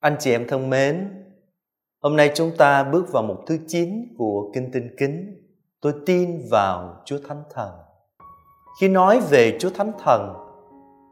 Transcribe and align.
Anh 0.00 0.16
chị 0.18 0.30
em 0.30 0.46
thân 0.48 0.70
mến, 0.70 1.08
hôm 2.02 2.16
nay 2.16 2.30
chúng 2.34 2.50
ta 2.58 2.84
bước 2.84 3.12
vào 3.12 3.22
mục 3.22 3.38
thứ 3.46 3.58
9 3.66 4.14
của 4.18 4.50
Kinh 4.54 4.70
Tinh 4.72 4.88
Kính. 4.98 5.34
Tôi 5.80 5.92
tin 6.06 6.40
vào 6.50 6.96
Chúa 7.04 7.18
Thánh 7.28 7.42
Thần. 7.54 7.70
Khi 8.80 8.88
nói 8.88 9.20
về 9.30 9.56
Chúa 9.60 9.70
Thánh 9.70 9.92
Thần 10.04 10.34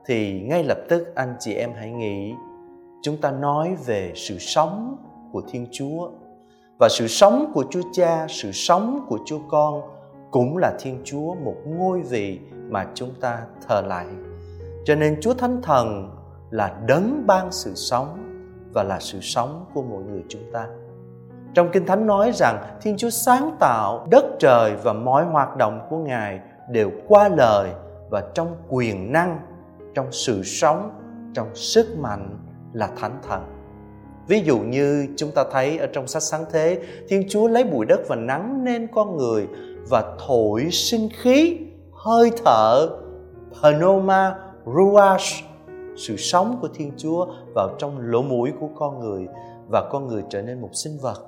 thì 0.07 0.41
ngay 0.41 0.65
lập 0.65 0.79
tức 0.89 1.15
anh 1.15 1.37
chị 1.41 1.55
em 1.55 1.71
hãy 1.77 1.91
nghĩ 1.91 2.35
chúng 3.03 3.17
ta 3.21 3.31
nói 3.31 3.77
về 3.87 4.13
sự 4.15 4.39
sống 4.39 4.97
của 5.33 5.43
Thiên 5.49 5.67
Chúa 5.73 6.11
và 6.79 6.89
sự 6.91 7.07
sống 7.07 7.51
của 7.55 7.65
Chúa 7.71 7.83
Cha, 7.93 8.27
sự 8.29 8.53
sống 8.53 9.07
của 9.09 9.19
Chúa 9.27 9.41
Con 9.49 9.83
cũng 10.31 10.57
là 10.57 10.77
Thiên 10.81 11.01
Chúa 11.05 11.35
một 11.35 11.57
ngôi 11.67 12.03
vị 12.03 12.39
mà 12.69 12.87
chúng 12.95 13.11
ta 13.21 13.43
thờ 13.69 13.81
lại. 13.81 14.07
Cho 14.85 14.95
nên 14.95 15.21
Chúa 15.21 15.35
Thánh 15.35 15.63
Thần 15.63 16.11
là 16.51 16.81
đấng 16.87 17.25
ban 17.27 17.53
sự 17.53 17.73
sống 17.75 18.28
và 18.73 18.83
là 18.83 19.01
sự 19.01 19.21
sống 19.21 19.65
của 19.75 19.83
mỗi 19.83 20.03
người 20.03 20.23
chúng 20.29 20.53
ta. 20.53 20.67
Trong 21.55 21.69
Kinh 21.73 21.87
Thánh 21.87 22.07
nói 22.07 22.33
rằng 22.35 22.79
Thiên 22.83 22.97
Chúa 22.97 23.11
sáng 23.11 23.57
tạo 23.61 24.07
đất 24.11 24.25
trời 24.39 24.77
và 24.83 24.93
mọi 24.93 25.25
hoạt 25.25 25.57
động 25.57 25.87
của 25.91 25.99
Ngài 25.99 26.41
đều 26.71 26.91
qua 27.09 27.29
lời 27.29 27.71
và 28.11 28.23
trong 28.35 28.57
quyền 28.69 29.13
năng, 29.13 29.39
trong 29.95 30.07
sự 30.13 30.43
sống, 30.43 30.91
trong 31.35 31.55
sức 31.55 31.99
mạnh 31.99 32.39
là 32.73 32.89
thánh 32.97 33.19
thần. 33.29 33.43
Ví 34.29 34.41
dụ 34.41 34.59
như 34.59 35.07
chúng 35.17 35.31
ta 35.31 35.45
thấy 35.53 35.79
ở 35.79 35.87
trong 35.93 36.07
sách 36.07 36.23
sáng 36.23 36.45
thế, 36.53 36.83
Thiên 37.09 37.29
Chúa 37.29 37.49
lấy 37.49 37.65
bụi 37.65 37.87
đất 37.87 38.01
và 38.09 38.17
nắng 38.17 38.65
nên 38.65 38.87
con 38.95 39.17
người 39.17 39.49
và 39.91 40.17
thổi 40.27 40.69
sinh 40.71 41.09
khí, 41.19 41.59
hơi 41.93 42.31
thở, 42.45 42.89
pneuma, 43.61 44.35
ruach 44.67 45.21
sự 45.99 46.17
sống 46.17 46.59
của 46.61 46.69
Thiên 46.75 46.93
Chúa 46.97 47.27
vào 47.55 47.69
trong 47.79 47.99
lỗ 48.01 48.23
mũi 48.23 48.51
của 48.61 48.69
con 48.77 49.01
người 49.01 49.27
và 49.71 49.89
con 49.91 50.07
người 50.07 50.23
trở 50.31 50.43
nên 50.43 50.61
một 50.61 50.71
sinh 50.73 50.99
vật. 51.03 51.25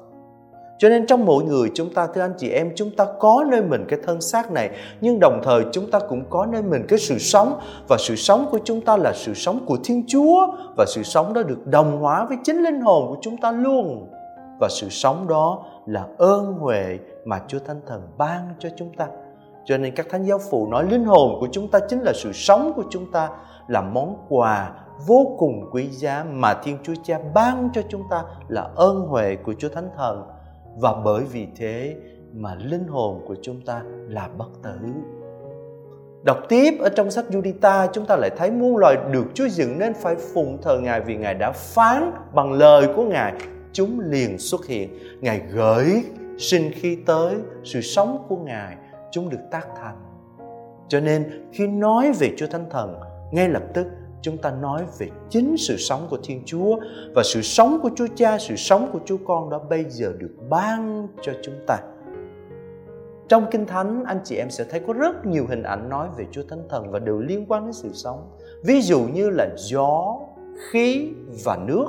Cho 0.78 0.88
nên 0.88 1.06
trong 1.06 1.24
mỗi 1.24 1.45
người 1.45 1.70
chúng 1.75 1.95
ta, 1.95 2.06
thưa 2.14 2.20
anh 2.20 2.34
chị 2.39 2.50
em, 2.50 2.72
chúng 2.77 2.91
ta 2.97 3.06
có 3.19 3.45
nơi 3.48 3.62
mình 3.62 3.84
cái 3.89 3.98
thân 4.06 4.20
xác 4.20 4.53
này, 4.53 4.70
nhưng 5.00 5.19
đồng 5.20 5.41
thời 5.45 5.64
chúng 5.72 5.91
ta 5.91 5.98
cũng 6.08 6.25
có 6.30 6.47
nơi 6.47 6.62
mình 6.62 6.84
cái 6.89 6.98
sự 6.98 7.19
sống 7.19 7.61
và 7.89 7.97
sự 7.98 8.17
sống 8.17 8.47
của 8.50 8.58
chúng 8.64 8.80
ta 8.80 8.97
là 8.97 9.12
sự 9.14 9.34
sống 9.34 9.61
của 9.67 9.77
Thiên 9.84 10.05
Chúa, 10.06 10.47
và 10.77 10.84
sự 10.89 11.02
sống 11.02 11.34
đó 11.34 11.42
được 11.42 11.67
đồng 11.67 12.00
hóa 12.00 12.25
với 12.25 12.36
chính 12.45 12.64
linh 12.64 12.80
hồn 12.80 13.06
của 13.08 13.17
chúng 13.20 13.36
ta 13.36 13.52
luôn. 13.52 14.08
Và 14.61 14.69
sự 14.70 14.89
sống 14.91 15.28
đó 15.28 15.64
là 15.86 16.06
ơn 16.19 16.52
huệ 16.52 16.98
mà 17.25 17.41
Chúa 17.48 17.58
Thánh 17.67 17.80
Thần 17.86 18.02
ban 18.19 18.55
cho 18.58 18.69
chúng 18.77 18.92
ta. 18.97 19.06
Cho 19.64 19.77
nên 19.77 19.95
các 19.95 20.06
thánh 20.11 20.25
giáo 20.25 20.39
phụ 20.50 20.69
nói, 20.70 20.86
linh 20.91 21.05
hồn 21.05 21.36
của 21.41 21.48
chúng 21.52 21.69
ta 21.69 21.78
chính 21.89 22.00
là 22.00 22.12
sự 22.14 22.33
sống 22.33 22.73
của 22.77 22.84
chúng 22.91 23.12
ta 23.12 23.28
là 23.71 23.81
món 23.81 24.17
quà 24.29 24.73
vô 25.07 25.37
cùng 25.39 25.71
quý 25.73 25.89
giá 25.91 26.25
mà 26.31 26.55
Thiên 26.55 26.79
Chúa 26.83 26.95
Cha 27.05 27.19
ban 27.35 27.69
cho 27.75 27.83
chúng 27.89 28.03
ta 28.11 28.25
là 28.49 28.69
ơn 28.77 29.01
huệ 29.01 29.37
của 29.37 29.55
Chúa 29.59 29.69
Thánh 29.69 29.89
Thần 29.97 30.23
và 30.77 30.95
bởi 31.05 31.25
vì 31.33 31.47
thế 31.57 31.97
mà 32.33 32.55
linh 32.55 32.89
hồn 32.89 33.25
của 33.29 33.37
chúng 33.43 33.61
ta 33.61 33.83
là 34.09 34.29
bất 34.39 34.48
tử. 34.63 34.79
Đọc 36.23 36.39
tiếp 36.48 36.75
ở 36.81 36.89
trong 36.89 37.11
sách 37.11 37.25
Judita 37.31 37.89
chúng 37.93 38.07
ta 38.07 38.17
lại 38.17 38.31
thấy 38.37 38.51
muôn 38.51 38.77
loài 38.77 38.97
được 39.13 39.25
Chúa 39.35 39.48
dựng 39.48 39.79
nên 39.79 39.95
phải 39.95 40.17
phụng 40.35 40.59
thờ 40.63 40.81
Ngài 40.81 41.01
vì 41.01 41.17
Ngài 41.17 41.35
đã 41.35 41.53
phán 41.53 42.13
bằng 42.35 42.53
lời 42.53 42.89
của 42.97 43.05
Ngài, 43.05 43.35
chúng 43.73 44.01
liền 44.01 44.39
xuất 44.39 44.67
hiện. 44.67 44.98
Ngài 45.21 45.41
gửi 45.53 46.03
sinh 46.39 46.71
khi 46.75 46.97
tới 47.07 47.35
sự 47.65 47.81
sống 47.81 48.25
của 48.29 48.37
Ngài, 48.37 48.77
chúng 49.11 49.31
được 49.31 49.41
tác 49.51 49.67
thành. 49.77 49.97
Cho 50.89 51.01
nên 51.01 51.48
khi 51.53 51.67
nói 51.67 52.13
về 52.19 52.31
Chúa 52.37 52.47
Thánh 52.47 52.71
Thần 52.71 53.01
ngay 53.33 53.48
lập 53.48 53.62
tức 53.75 53.86
chúng 54.23 54.39
ta 54.39 54.50
nói 54.50 54.84
về 54.98 55.09
chính 55.31 55.56
sự 55.59 55.77
sống 55.77 56.06
của 56.11 56.19
Thiên 56.23 56.42
Chúa 56.45 56.77
và 57.14 57.23
sự 57.25 57.42
sống 57.42 57.78
của 57.83 57.91
Chúa 57.97 58.06
Cha, 58.17 58.39
sự 58.39 58.56
sống 58.56 58.91
của 58.92 58.98
Chúa 59.05 59.17
Con 59.27 59.50
đó 59.50 59.61
bây 59.70 59.84
giờ 59.89 60.12
được 60.19 60.34
ban 60.50 61.09
cho 61.23 61.33
chúng 61.42 61.55
ta. 61.67 61.77
Trong 63.28 63.47
Kinh 63.51 63.67
Thánh, 63.67 64.05
anh 64.05 64.20
chị 64.25 64.36
em 64.36 64.51
sẽ 64.51 64.64
thấy 64.64 64.81
có 64.81 64.92
rất 64.92 65.27
nhiều 65.27 65.46
hình 65.48 65.63
ảnh 65.63 65.89
nói 65.89 66.08
về 66.17 66.27
Chúa 66.30 66.42
Thánh 66.48 66.63
Thần 66.68 66.91
và 66.91 66.98
đều 66.98 67.18
liên 67.18 67.46
quan 67.48 67.64
đến 67.64 67.73
sự 67.73 67.91
sống. 67.92 68.30
Ví 68.64 68.80
dụ 68.80 69.01
như 69.01 69.30
là 69.30 69.48
gió, 69.57 70.18
khí 70.70 71.12
và 71.45 71.58
nước 71.67 71.86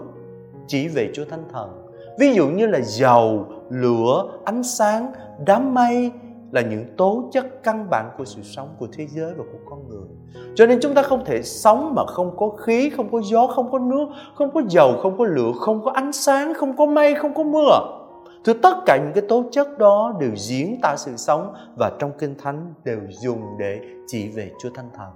chỉ 0.67 0.87
về 0.87 1.11
Chúa 1.13 1.25
Thánh 1.25 1.43
Thần. 1.53 1.87
Ví 2.19 2.33
dụ 2.33 2.47
như 2.47 2.65
là 2.65 2.79
dầu, 2.81 3.45
lửa, 3.69 4.39
ánh 4.45 4.63
sáng, 4.63 5.13
đám 5.45 5.73
mây, 5.73 6.11
là 6.51 6.61
những 6.61 6.85
tố 6.97 7.29
chất 7.31 7.63
căn 7.63 7.87
bản 7.89 8.11
của 8.17 8.25
sự 8.25 8.41
sống 8.43 8.75
của 8.79 8.87
thế 8.93 9.07
giới 9.07 9.33
và 9.33 9.43
của 9.51 9.59
con 9.69 9.89
người 9.89 10.07
cho 10.55 10.65
nên 10.65 10.79
chúng 10.81 10.93
ta 10.93 11.01
không 11.01 11.25
thể 11.25 11.43
sống 11.43 11.95
mà 11.95 12.05
không 12.05 12.37
có 12.37 12.49
khí, 12.49 12.89
không 12.89 13.11
có 13.11 13.21
gió, 13.23 13.47
không 13.47 13.71
có 13.71 13.79
nước, 13.79 14.05
không 14.35 14.51
có 14.53 14.61
dầu, 14.69 14.93
không 15.01 15.17
có 15.17 15.25
lửa, 15.25 15.51
không 15.59 15.83
có 15.83 15.91
ánh 15.91 16.13
sáng, 16.13 16.53
không 16.53 16.77
có 16.77 16.85
mây, 16.85 17.15
không 17.15 17.33
có 17.33 17.43
mưa 17.43 17.97
thì 18.45 18.53
tất 18.63 18.77
cả 18.85 18.97
những 18.97 19.11
cái 19.13 19.23
tố 19.29 19.43
chất 19.51 19.77
đó 19.77 20.17
đều 20.19 20.31
diễn 20.35 20.79
tả 20.81 20.95
sự 20.97 21.11
sống 21.17 21.53
và 21.77 21.91
trong 21.99 22.11
kinh 22.19 22.35
thánh 22.37 22.73
đều 22.83 22.99
dùng 23.09 23.41
để 23.59 23.79
chỉ 24.07 24.29
về 24.29 24.51
Chúa 24.61 24.69
Thánh 24.75 24.89
Thần. 24.93 25.09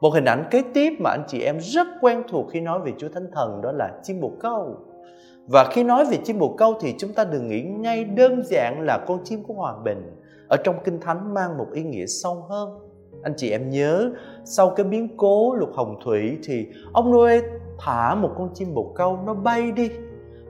Một 0.00 0.10
hình 0.14 0.24
ảnh 0.24 0.44
kế 0.50 0.62
tiếp 0.74 0.92
mà 1.00 1.10
anh 1.10 1.24
chị 1.28 1.40
em 1.40 1.58
rất 1.60 1.86
quen 2.00 2.22
thuộc 2.28 2.46
khi 2.50 2.60
nói 2.60 2.80
về 2.84 2.92
Chúa 2.98 3.08
Thánh 3.08 3.26
Thần 3.32 3.60
đó 3.62 3.72
là 3.72 3.90
chim 4.02 4.20
bồ 4.20 4.32
câu. 4.40 4.76
Và 5.46 5.64
khi 5.64 5.84
nói 5.84 6.04
về 6.04 6.18
chim 6.24 6.38
bồ 6.38 6.54
câu 6.58 6.74
thì 6.80 6.94
chúng 6.98 7.12
ta 7.12 7.24
đừng 7.24 7.48
nghĩ 7.48 7.62
ngay 7.62 8.04
đơn 8.04 8.42
giản 8.44 8.80
là 8.80 8.98
con 9.06 9.24
chim 9.24 9.42
của 9.42 9.54
hòa 9.54 9.74
bình 9.84 10.19
ở 10.50 10.56
trong 10.56 10.76
kinh 10.84 11.00
thánh 11.00 11.34
mang 11.34 11.58
một 11.58 11.66
ý 11.72 11.82
nghĩa 11.82 12.06
sâu 12.06 12.46
hơn. 12.48 12.78
Anh 13.22 13.34
chị 13.36 13.50
em 13.50 13.70
nhớ, 13.70 14.10
sau 14.44 14.70
cái 14.70 14.84
biến 14.84 15.16
cố 15.16 15.54
lục 15.54 15.70
hồng 15.74 15.98
thủy 16.04 16.38
thì 16.44 16.66
ông 16.92 17.12
Noe 17.12 17.40
thả 17.78 18.14
một 18.14 18.30
con 18.38 18.48
chim 18.54 18.74
bồ 18.74 18.92
câu 18.96 19.18
nó 19.26 19.34
bay 19.34 19.72
đi. 19.72 19.90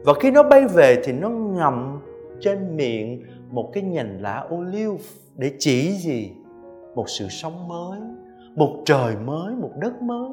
Và 0.04 0.12
khi 0.20 0.30
nó 0.30 0.42
bay 0.42 0.66
về 0.66 1.02
thì 1.04 1.12
nó 1.12 1.28
ngậm 1.28 2.00
trên 2.40 2.76
miệng 2.76 3.22
một 3.50 3.70
cái 3.72 3.82
nhành 3.82 4.22
lá 4.22 4.46
ô 4.50 4.60
liu 4.60 4.98
để 5.36 5.52
chỉ 5.58 5.92
gì? 5.92 6.30
Một 6.94 7.04
sự 7.08 7.26
sống 7.28 7.68
mới, 7.68 8.00
một 8.54 8.82
trời 8.84 9.14
mới, 9.24 9.54
một 9.54 9.70
đất 9.80 10.02
mới. 10.02 10.30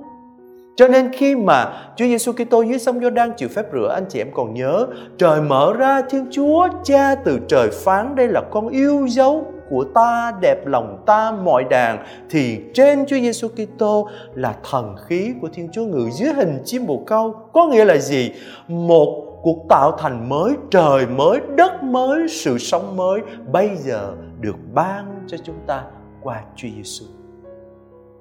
Cho 0.75 0.87
nên 0.87 1.11
khi 1.13 1.35
mà 1.35 1.73
Chúa 1.95 2.05
Giêsu 2.05 2.31
Kitô 2.31 2.61
dưới 2.61 2.79
sông 2.79 2.99
Giô-đan 2.99 3.31
chịu 3.37 3.49
phép 3.49 3.65
rửa, 3.73 3.91
anh 3.93 4.05
chị 4.09 4.21
em 4.21 4.27
còn 4.33 4.53
nhớ, 4.53 4.87
trời 5.17 5.41
mở 5.41 5.73
ra, 5.77 6.01
Thiên 6.09 6.25
Chúa 6.31 6.67
Cha 6.83 7.15
từ 7.15 7.39
trời 7.47 7.69
phán 7.71 8.15
đây 8.15 8.27
là 8.27 8.41
con 8.51 8.67
yêu 8.67 9.07
dấu 9.07 9.45
của 9.69 9.85
ta, 9.95 10.33
đẹp 10.41 10.65
lòng 10.65 11.03
ta, 11.05 11.31
mọi 11.31 11.63
đàn 11.63 12.05
thì 12.29 12.59
trên 12.73 13.05
Chúa 13.05 13.15
Giêsu 13.15 13.47
Kitô 13.47 14.09
là 14.33 14.55
thần 14.71 14.95
khí 15.05 15.33
của 15.41 15.49
Thiên 15.53 15.69
Chúa 15.71 15.85
ngự 15.85 16.09
dưới 16.09 16.33
hình 16.33 16.61
chim 16.65 16.87
bồ 16.87 17.03
câu. 17.05 17.35
Có 17.53 17.67
nghĩa 17.67 17.85
là 17.85 17.97
gì? 17.97 18.31
Một 18.67 19.39
cuộc 19.41 19.65
tạo 19.69 19.91
thành 19.91 20.29
mới, 20.29 20.53
trời 20.71 21.05
mới, 21.07 21.39
đất 21.57 21.83
mới, 21.83 22.27
sự 22.29 22.57
sống 22.57 22.97
mới, 22.97 23.21
bây 23.51 23.75
giờ 23.75 24.13
được 24.41 24.55
ban 24.73 25.23
cho 25.27 25.37
chúng 25.43 25.59
ta 25.67 25.83
qua 26.21 26.41
Chúa 26.55 26.67
Giêsu 26.75 27.05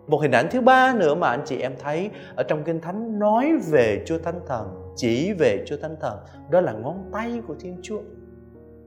một 0.07 0.23
hình 0.23 0.31
ảnh 0.31 0.49
thứ 0.51 0.61
ba 0.61 0.95
nữa 0.95 1.15
mà 1.15 1.29
anh 1.29 1.43
chị 1.45 1.59
em 1.59 1.75
thấy 1.79 2.11
ở 2.37 2.43
trong 2.43 2.65
kinh 2.65 2.81
thánh 2.81 3.19
nói 3.19 3.53
về 3.71 4.03
Chúa 4.07 4.19
Thánh 4.19 4.41
Thần, 4.47 4.93
chỉ 4.97 5.33
về 5.33 5.65
Chúa 5.67 5.77
Thánh 5.77 5.97
Thần, 6.01 6.19
đó 6.51 6.61
là 6.61 6.73
ngón 6.73 7.11
tay 7.13 7.41
của 7.49 7.55
Thiên 7.61 7.79
Chúa 7.83 8.01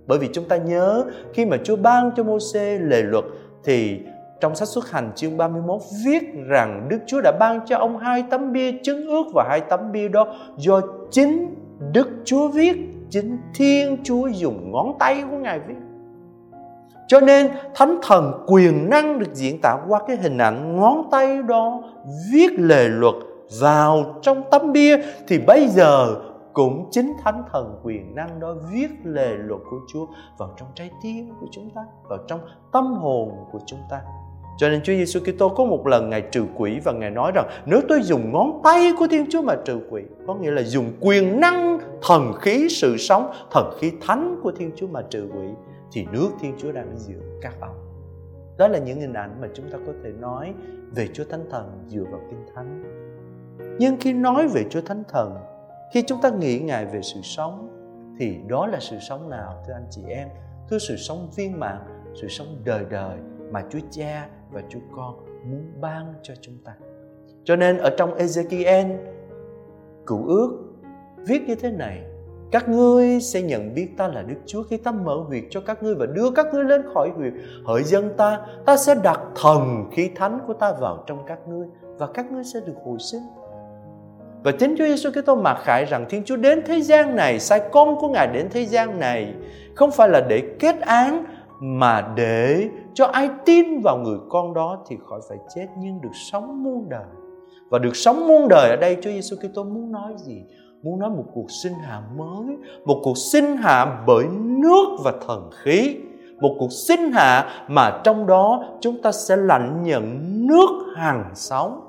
bởi 0.10 0.20
vì 0.20 0.30
chúng 0.34 0.46
ta 0.46 0.58
nhớ 0.58 1.06
khi 1.34 1.46
mà 1.46 1.58
Chúa 1.64 1.76
ban 1.76 2.12
cho 2.16 2.24
Môsê 2.24 2.80
lề 2.80 3.02
luật 3.02 3.26
thì 3.64 4.00
trong 4.42 4.56
sách 4.56 4.68
xuất 4.68 4.92
hành 4.92 5.12
chương 5.16 5.38
31 5.38 5.82
viết 6.06 6.24
rằng 6.48 6.88
Đức 6.90 6.98
Chúa 7.08 7.22
đã 7.22 7.32
ban 7.40 7.60
cho 7.66 7.78
ông 7.78 7.98
hai 7.98 8.24
tấm 8.30 8.54
bia 8.54 8.72
chứng 8.84 9.08
ước 9.08 9.24
và 9.34 9.46
hai 9.50 9.62
tấm 9.62 9.92
bia 9.92 10.08
đó 10.08 10.36
do 10.58 10.82
chính 11.12 11.56
Đức 11.94 12.10
Chúa 12.26 12.48
viết, 12.48 12.78
chính 13.10 13.38
Thiên 13.56 13.98
Chúa 14.04 14.28
dùng 14.28 14.72
ngón 14.72 14.94
tay 15.00 15.24
của 15.32 15.38
Ngài 15.38 15.60
viết. 15.60 15.76
Cho 17.08 17.20
nên 17.20 17.48
Thánh 17.76 18.00
Thần 18.04 18.32
quyền 18.48 18.90
năng 18.90 19.20
được 19.20 19.34
diễn 19.34 19.62
tả 19.62 19.78
qua 19.88 20.00
cái 20.08 20.18
hình 20.18 20.38
ảnh 20.38 20.76
ngón 20.76 21.04
tay 21.12 21.38
đó 21.48 21.82
viết 22.32 22.52
lề 22.60 22.88
luật 22.88 23.16
vào 23.62 24.16
trong 24.22 24.44
tấm 24.52 24.72
bia 24.72 24.98
thì 25.28 25.40
bây 25.40 25.68
giờ 25.68 26.16
cũng 26.54 26.88
chính 26.92 27.14
thánh 27.24 27.44
thần 27.52 27.80
quyền 27.84 28.16
năng 28.16 28.40
đó 28.40 28.56
viết 28.72 28.90
lề 29.04 29.36
luật 29.36 29.62
của 29.70 29.80
Chúa 29.94 30.06
vào 30.38 30.54
trong 30.58 30.68
trái 30.76 30.92
tim 31.04 31.30
của 31.40 31.48
chúng 31.52 31.70
ta, 31.70 31.82
vào 32.10 32.20
trong 32.28 32.40
tâm 32.72 32.94
hồn 32.94 33.32
của 33.52 33.60
chúng 33.66 33.80
ta. 33.90 34.02
Cho 34.58 34.70
nên 34.70 34.82
Chúa 34.82 34.94
Giêsu 34.94 35.20
Kitô 35.20 35.50
có 35.50 35.66
một 35.66 35.88
lần 35.88 36.10
Ngài 36.10 36.22
trừ 36.22 36.46
quỷ 36.58 36.80
và 36.84 36.92
Ngài 36.92 37.10
nói 37.10 37.32
rằng 37.36 37.50
nếu 37.66 37.82
tôi 37.90 38.02
dùng 38.02 38.32
ngón 38.32 38.62
tay 38.64 38.92
của 39.00 39.08
Thiên 39.08 39.26
Chúa 39.30 39.42
mà 39.42 39.56
trừ 39.66 39.80
quỷ, 39.90 40.02
có 40.28 40.36
nghĩa 40.36 40.52
là 40.52 40.62
dùng 40.62 40.92
quyền 41.00 41.40
năng 41.40 41.80
thần 42.02 42.34
khí 42.40 42.68
sự 42.70 42.98
sống, 42.98 43.32
thần 43.52 43.74
khí 43.80 43.92
thánh 44.02 44.40
của 44.44 44.52
Thiên 44.52 44.72
Chúa 44.76 44.88
mà 44.88 45.02
trừ 45.10 45.30
quỷ, 45.34 45.48
thì 45.92 46.06
nước 46.12 46.30
Thiên 46.40 46.54
Chúa 46.58 46.72
đang 46.72 46.92
giữa 46.96 47.22
các 47.42 47.54
ông. 47.62 47.76
Đó 48.58 48.68
là 48.68 48.80
những 48.80 49.00
hình 49.00 49.14
ảnh 49.14 49.42
mà 49.42 49.48
chúng 49.54 49.72
ta 49.72 49.78
có 49.88 49.94
thể 50.04 50.10
nói 50.20 50.54
về 50.96 51.08
Chúa 51.14 51.24
Thánh 51.30 51.46
Thần 51.52 51.84
dựa 51.88 52.04
vào 52.12 52.22
Kinh 52.30 52.46
Thánh. 52.56 52.84
Nhưng 53.80 53.98
khi 54.00 54.14
nói 54.14 54.48
về 54.48 54.66
Chúa 54.70 54.82
Thánh 54.82 55.04
Thần 55.10 55.36
khi 55.94 56.02
chúng 56.02 56.22
ta 56.22 56.30
nghĩ 56.30 56.60
ngài 56.60 56.86
về 56.86 57.02
sự 57.02 57.22
sống 57.24 57.76
thì 58.20 58.38
đó 58.48 58.68
là 58.68 58.80
sự 58.80 59.00
sống 59.00 59.30
nào 59.30 59.64
thưa 59.68 59.74
anh 59.74 59.88
chị 59.90 60.02
em 60.08 60.28
thưa 60.70 60.78
sự 60.78 60.96
sống 60.98 61.30
viên 61.36 61.60
mãn 61.60 61.78
sự 62.22 62.28
sống 62.28 62.48
đời 62.64 62.86
đời 62.90 63.18
mà 63.52 63.64
chúa 63.70 63.80
cha 63.92 64.30
và 64.52 64.62
chúa 64.70 64.80
con 64.96 65.16
muốn 65.50 65.82
ban 65.82 66.14
cho 66.24 66.34
chúng 66.42 66.58
ta 66.66 66.74
cho 67.44 67.56
nên 67.56 67.78
ở 67.78 67.90
trong 67.98 68.18
Ezekiel 68.18 68.98
cựu 70.08 70.28
ước 70.28 70.70
viết 71.28 71.42
như 71.48 71.56
thế 71.56 71.72
này 71.72 72.04
các 72.52 72.70
ngươi 72.70 73.20
sẽ 73.22 73.42
nhận 73.42 73.74
biết 73.74 73.98
ta 73.98 74.08
là 74.08 74.22
Đức 74.22 74.36
Chúa 74.46 74.64
khi 74.64 74.78
ta 74.78 74.92
mở 74.92 75.16
huyệt 75.28 75.44
cho 75.50 75.62
các 75.62 75.84
ngươi 75.84 75.96
và 75.96 76.06
đưa 76.06 76.32
các 76.32 76.54
ngươi 76.54 76.64
lên 76.64 76.82
khỏi 76.94 77.10
huyệt. 77.16 77.34
Hỡi 77.66 77.84
dân 77.84 78.14
ta, 78.18 78.46
ta 78.66 78.78
sẽ 78.78 78.96
đặt 79.04 79.22
thần 79.36 79.86
khí 79.92 80.10
thánh 80.16 80.40
của 80.48 80.54
ta 80.54 80.72
vào 80.80 81.04
trong 81.08 81.24
các 81.28 81.40
ngươi 81.48 81.68
và 81.82 82.08
các 82.08 82.32
ngươi 82.32 82.44
sẽ 82.44 82.60
được 82.66 82.74
hồi 82.86 82.98
sinh. 83.00 83.22
Và 84.44 84.52
chính 84.52 84.76
Chúa 84.78 84.86
Giêsu 84.86 85.10
Kitô 85.12 85.36
mặc 85.36 85.58
khải 85.64 85.86
rằng 85.86 86.06
Thiên 86.10 86.24
Chúa 86.24 86.36
đến 86.36 86.62
thế 86.66 86.82
gian 86.82 87.16
này, 87.16 87.40
sai 87.40 87.62
con 87.72 87.96
của 88.00 88.08
Ngài 88.08 88.28
đến 88.28 88.48
thế 88.52 88.66
gian 88.66 89.00
này 89.00 89.34
không 89.76 89.92
phải 89.92 90.10
là 90.10 90.22
để 90.22 90.44
kết 90.60 90.82
án 90.82 91.26
mà 91.62 92.14
để 92.16 92.70
cho 92.94 93.06
ai 93.06 93.30
tin 93.46 93.82
vào 93.84 93.98
người 93.98 94.18
con 94.30 94.54
đó 94.54 94.84
thì 94.88 94.96
khỏi 95.10 95.20
phải 95.30 95.38
chết 95.56 95.68
nhưng 95.78 96.02
được 96.02 96.14
sống 96.32 96.64
muôn 96.64 96.90
đời. 96.90 97.06
Và 97.70 97.80
được 97.80 97.96
sống 97.96 98.28
muôn 98.28 98.48
đời 98.48 98.70
ở 98.70 98.76
đây 98.76 98.98
Chúa 99.02 99.10
Giêsu 99.10 99.36
Kitô 99.36 99.64
muốn 99.64 99.92
nói 99.92 100.14
gì? 100.18 100.44
Muốn 100.84 101.00
nói 101.00 101.10
một 101.10 101.26
cuộc 101.34 101.52
sinh 101.64 101.74
hạ 101.74 102.02
mới, 102.18 102.58
một 102.86 103.02
cuộc 103.04 103.18
sinh 103.18 103.58
hạ 103.58 104.04
bởi 104.08 104.26
nước 104.64 104.86
và 105.04 105.14
thần 105.28 105.50
khí. 105.64 105.98
Một 106.42 106.56
cuộc 106.60 106.72
sinh 106.88 107.12
hạ 107.12 107.50
mà 107.68 108.02
trong 108.04 108.28
đó 108.28 108.64
chúng 108.82 109.02
ta 109.02 109.12
sẽ 109.12 109.36
lãnh 109.36 109.84
nhận 109.84 110.18
nước 110.48 110.94
hàng 110.96 111.32
sống 111.34 111.89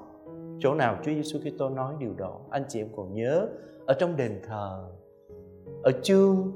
chỗ 0.61 0.75
nào 0.75 0.97
Chúa 1.05 1.13
Giêsu 1.13 1.39
Kitô 1.39 1.69
nói 1.69 1.95
điều 1.99 2.15
đó, 2.17 2.41
anh 2.51 2.65
chị 2.69 2.81
em 2.81 2.89
còn 2.97 3.15
nhớ, 3.15 3.47
ở 3.87 3.95
trong 3.95 4.17
đền 4.17 4.41
thờ, 4.49 4.85
ở 5.83 5.93
chương 6.03 6.53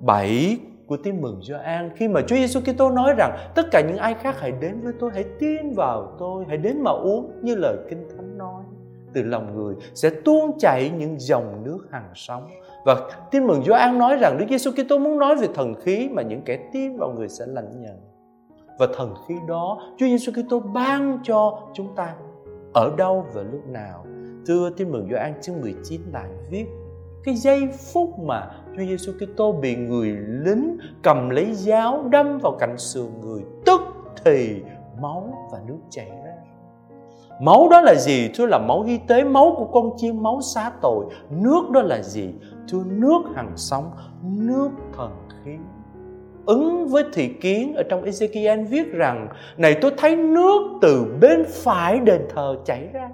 7 0.00 0.58
của 0.86 0.96
tin 0.96 1.20
mừng 1.20 1.40
Gioan, 1.42 1.90
khi 1.96 2.08
mà 2.08 2.20
Chúa 2.20 2.36
Giêsu 2.36 2.60
Kitô 2.60 2.90
nói 2.90 3.14
rằng 3.18 3.36
tất 3.54 3.62
cả 3.70 3.80
những 3.80 3.96
ai 3.96 4.14
khác 4.14 4.40
hãy 4.40 4.52
đến 4.60 4.80
với 4.80 4.92
tôi, 5.00 5.10
hãy 5.14 5.24
tin 5.38 5.72
vào 5.72 6.16
tôi, 6.18 6.44
hãy 6.48 6.56
đến 6.56 6.82
mà 6.82 6.90
uống 6.90 7.30
như 7.42 7.54
lời 7.54 7.76
kinh 7.90 8.08
thánh 8.08 8.38
nói. 8.38 8.62
Từ 9.14 9.22
lòng 9.22 9.54
người 9.56 9.74
sẽ 9.94 10.10
tuôn 10.24 10.58
chảy 10.58 10.90
những 10.90 11.18
dòng 11.18 11.64
nước 11.64 11.78
hằng 11.90 12.10
sống. 12.14 12.50
Và 12.84 13.10
tin 13.30 13.46
mừng 13.46 13.62
Gioan 13.64 13.98
nói 13.98 14.16
rằng 14.16 14.36
Đức 14.38 14.46
Giêsu 14.48 14.70
Kitô 14.70 14.98
muốn 14.98 15.18
nói 15.18 15.36
về 15.36 15.48
thần 15.54 15.74
khí 15.74 16.08
mà 16.12 16.22
những 16.22 16.42
kẻ 16.44 16.68
tin 16.72 16.96
vào 16.96 17.12
người 17.12 17.28
sẽ 17.28 17.44
lãnh 17.48 17.80
nhận. 17.80 17.96
Và 18.78 18.86
thần 18.96 19.14
khí 19.28 19.34
đó 19.48 19.78
Chúa 19.98 20.06
Giêsu 20.06 20.32
Kitô 20.32 20.60
ban 20.60 21.18
cho 21.22 21.58
chúng 21.74 21.94
ta 21.96 22.14
ở 22.76 22.92
đâu 22.96 23.26
và 23.34 23.42
lúc 23.42 23.66
nào. 23.66 24.06
Thưa 24.46 24.70
tin 24.70 24.92
mừng 24.92 25.08
Gioan 25.10 25.40
chương 25.42 25.60
19 25.60 26.00
lại 26.12 26.30
viết, 26.50 26.66
cái 27.24 27.34
giây 27.34 27.68
phút 27.92 28.18
mà 28.18 28.50
Chúa 28.76 28.82
Giêsu 28.84 29.12
Kitô 29.12 29.52
bị 29.52 29.76
người 29.76 30.08
lính 30.28 30.78
cầm 31.02 31.30
lấy 31.30 31.54
giáo 31.54 32.08
đâm 32.08 32.38
vào 32.38 32.56
cạnh 32.58 32.78
sườn 32.78 33.20
người, 33.20 33.42
tức 33.66 33.80
thì 34.24 34.62
máu 35.00 35.48
và 35.52 35.58
nước 35.66 35.78
chảy 35.90 36.10
ra. 36.24 36.34
Máu 37.40 37.68
đó 37.70 37.80
là 37.80 37.94
gì? 37.94 38.30
Thưa 38.34 38.46
là 38.46 38.58
máu 38.58 38.84
y 38.86 38.98
tế, 38.98 39.24
máu 39.24 39.54
của 39.58 39.66
con 39.72 39.90
chiên 39.96 40.22
máu 40.22 40.40
xá 40.40 40.72
tội. 40.82 41.04
Nước 41.30 41.70
đó 41.70 41.82
là 41.82 42.02
gì? 42.02 42.34
Thưa 42.68 42.84
nước 42.86 43.22
hằng 43.34 43.52
sống, 43.56 43.90
nước 44.22 44.70
thần 44.96 45.10
khí 45.44 45.56
ứng 46.46 46.88
với 46.88 47.04
thị 47.12 47.28
kiến 47.28 47.74
ở 47.74 47.82
trong 47.82 48.04
Ezekiel 48.04 48.66
viết 48.66 48.92
rằng, 48.92 49.28
này, 49.56 49.74
tôi 49.74 49.90
thấy 49.96 50.16
nước 50.16 50.62
từ 50.82 51.04
bên 51.20 51.44
phải 51.48 51.98
đền 51.98 52.20
thờ 52.34 52.56
chảy 52.64 52.88
ra 52.92 53.08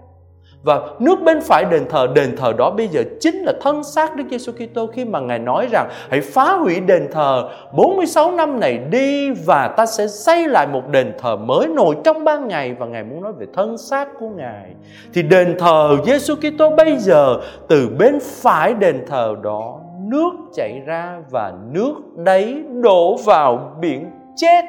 và 0.62 0.80
nước 0.98 1.18
bên 1.24 1.40
phải 1.40 1.64
đền 1.64 1.82
thờ 1.88 2.06
đền 2.14 2.36
thờ 2.36 2.52
đó 2.58 2.70
bây 2.70 2.88
giờ 2.88 3.02
chính 3.20 3.36
là 3.36 3.52
thân 3.60 3.84
xác 3.84 4.16
Đức 4.16 4.24
Giêsu 4.30 4.52
Kitô 4.52 4.86
khi 4.86 5.04
mà 5.04 5.20
Ngài 5.20 5.38
nói 5.38 5.68
rằng, 5.70 5.88
hãy 6.10 6.20
phá 6.20 6.52
hủy 6.52 6.80
đền 6.80 7.08
thờ 7.12 7.48
46 7.76 8.30
năm 8.30 8.60
này 8.60 8.78
đi 8.78 9.30
và 9.30 9.68
ta 9.76 9.86
sẽ 9.86 10.06
xây 10.06 10.48
lại 10.48 10.66
một 10.66 10.88
đền 10.90 11.12
thờ 11.18 11.36
mới 11.36 11.66
nổi 11.68 11.96
trong 12.04 12.24
ba 12.24 12.38
ngày 12.38 12.74
và 12.78 12.86
Ngài 12.86 13.04
muốn 13.04 13.22
nói 13.22 13.32
về 13.38 13.46
thân 13.54 13.78
xác 13.78 14.08
của 14.20 14.28
Ngài. 14.28 14.70
Thì 15.14 15.22
đền 15.22 15.56
thờ 15.58 15.96
Giêsu 16.06 16.34
Kitô 16.36 16.70
bây 16.76 16.96
giờ 16.96 17.40
từ 17.68 17.88
bên 17.98 18.18
phải 18.20 18.74
đền 18.74 19.04
thờ 19.06 19.34
đó 19.42 19.80
nước 20.12 20.32
chảy 20.54 20.80
ra 20.86 21.22
và 21.30 21.52
nước 21.70 21.94
đấy 22.16 22.64
đổ 22.82 23.16
vào 23.24 23.76
biển 23.80 24.10
chết, 24.36 24.64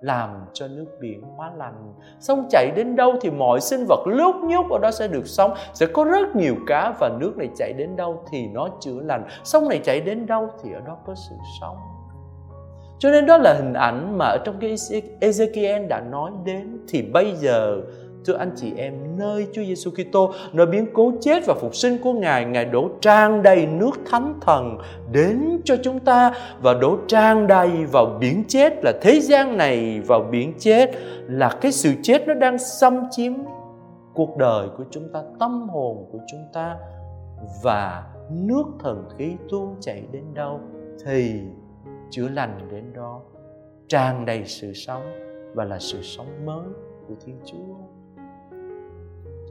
làm 0.00 0.30
cho 0.52 0.68
nước 0.68 0.86
biển 1.00 1.22
hóa 1.36 1.50
lành 1.56 1.94
sông 2.20 2.46
chảy 2.50 2.70
đến 2.76 2.96
đâu 2.96 3.14
thì 3.20 3.30
mọi 3.30 3.60
sinh 3.60 3.84
vật 3.88 4.06
lúc 4.06 4.36
nhúc 4.44 4.70
ở 4.70 4.78
đó 4.78 4.90
sẽ 4.90 5.08
được 5.08 5.26
sống. 5.26 5.54
Sẽ 5.74 5.86
có 5.86 6.04
rất 6.04 6.36
nhiều 6.36 6.54
cá 6.66 6.94
và 7.00 7.10
nước 7.20 7.36
này 7.36 7.48
chảy 7.56 7.72
đến 7.72 7.96
đâu 7.96 8.24
thì 8.30 8.46
nó 8.46 8.68
chữa 8.80 9.00
lành. 9.04 9.24
Sông 9.44 9.68
này 9.68 9.80
chảy 9.84 10.00
đến 10.00 10.26
đâu 10.26 10.48
thì 10.62 10.72
ở 10.72 10.80
đó 10.86 10.96
có 11.06 11.14
sự 11.14 11.34
sống. 11.60 11.76
Cho 12.98 13.10
nên 13.10 13.26
đó 13.26 13.38
là 13.38 13.54
hình 13.54 13.72
ảnh 13.74 14.18
mà 14.18 14.24
ở 14.24 14.38
trong 14.44 14.54
cái 14.60 14.74
Ezekiel 15.20 15.88
đã 15.88 16.00
nói 16.00 16.30
đến. 16.44 16.78
Thì 16.88 17.02
bây 17.02 17.32
giờ 17.32 17.80
Thưa 18.24 18.36
anh 18.36 18.50
chị 18.56 18.72
em, 18.76 19.18
nơi 19.18 19.46
Chúa 19.52 19.62
Giêsu 19.62 19.90
Kitô, 19.90 20.32
nơi 20.52 20.66
biến 20.66 20.86
cố 20.92 21.12
chết 21.20 21.42
và 21.46 21.54
phục 21.60 21.74
sinh 21.74 21.98
của 22.02 22.12
Ngài, 22.12 22.44
Ngài 22.44 22.64
đổ 22.64 22.88
tràn 23.00 23.42
đầy 23.42 23.66
nước 23.66 23.90
thánh 24.10 24.34
thần 24.40 24.78
đến 25.12 25.60
cho 25.64 25.76
chúng 25.82 26.00
ta 26.00 26.34
và 26.62 26.74
đổ 26.74 26.96
tràn 27.08 27.46
đầy 27.46 27.70
vào 27.92 28.06
biển 28.20 28.44
chết 28.48 28.84
là 28.84 28.92
thế 29.02 29.20
gian 29.20 29.56
này 29.56 30.00
vào 30.00 30.20
biển 30.30 30.54
chết 30.58 30.90
là 31.26 31.58
cái 31.60 31.72
sự 31.72 31.92
chết 32.02 32.28
nó 32.28 32.34
đang 32.34 32.58
xâm 32.58 33.04
chiếm 33.10 33.32
cuộc 34.14 34.36
đời 34.36 34.68
của 34.76 34.84
chúng 34.90 35.12
ta, 35.12 35.22
tâm 35.40 35.68
hồn 35.68 36.08
của 36.12 36.18
chúng 36.30 36.44
ta 36.52 36.76
và 37.62 38.02
nước 38.30 38.64
thần 38.80 39.04
khí 39.18 39.32
tuôn 39.50 39.76
chảy 39.80 40.02
đến 40.12 40.24
đâu 40.34 40.60
thì 41.04 41.40
chữa 42.10 42.28
lành 42.28 42.68
đến 42.70 42.92
đó 42.94 43.20
tràn 43.88 44.26
đầy 44.26 44.44
sự 44.44 44.72
sống 44.72 45.02
và 45.54 45.64
là 45.64 45.78
sự 45.78 46.02
sống 46.02 46.46
mới 46.46 46.66
của 47.08 47.14
Thiên 47.24 47.40
Chúa. 47.44 48.01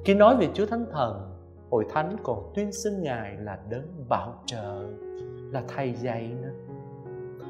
Khi 0.05 0.13
nói 0.13 0.35
về 0.35 0.49
Chúa 0.53 0.65
Thánh 0.65 0.85
Thần, 0.91 1.31
Hội 1.69 1.85
Thánh 1.89 2.15
còn 2.23 2.51
tuyên 2.55 2.71
xưng 2.71 3.03
Ngài 3.03 3.35
là 3.39 3.57
đấng 3.69 4.05
bảo 4.09 4.33
trợ, 4.45 4.87
là 5.51 5.63
thầy 5.67 5.93
dạy 5.93 6.31
nữa. 6.41 6.51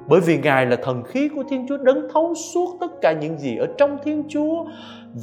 Bởi 0.08 0.22
vì 0.22 0.38
Ngài 0.38 0.66
là 0.66 0.76
thần 0.84 1.04
khí 1.04 1.30
của 1.36 1.44
Thiên 1.50 1.66
Chúa 1.70 1.78
đấng 1.78 2.08
thấu 2.14 2.34
suốt 2.36 2.78
tất 2.80 2.92
cả 3.02 3.14
những 3.22 3.40
gì 3.40 3.58
ở 3.58 3.68
trong 3.78 3.98
Thiên 4.04 4.24
Chúa 4.28 4.66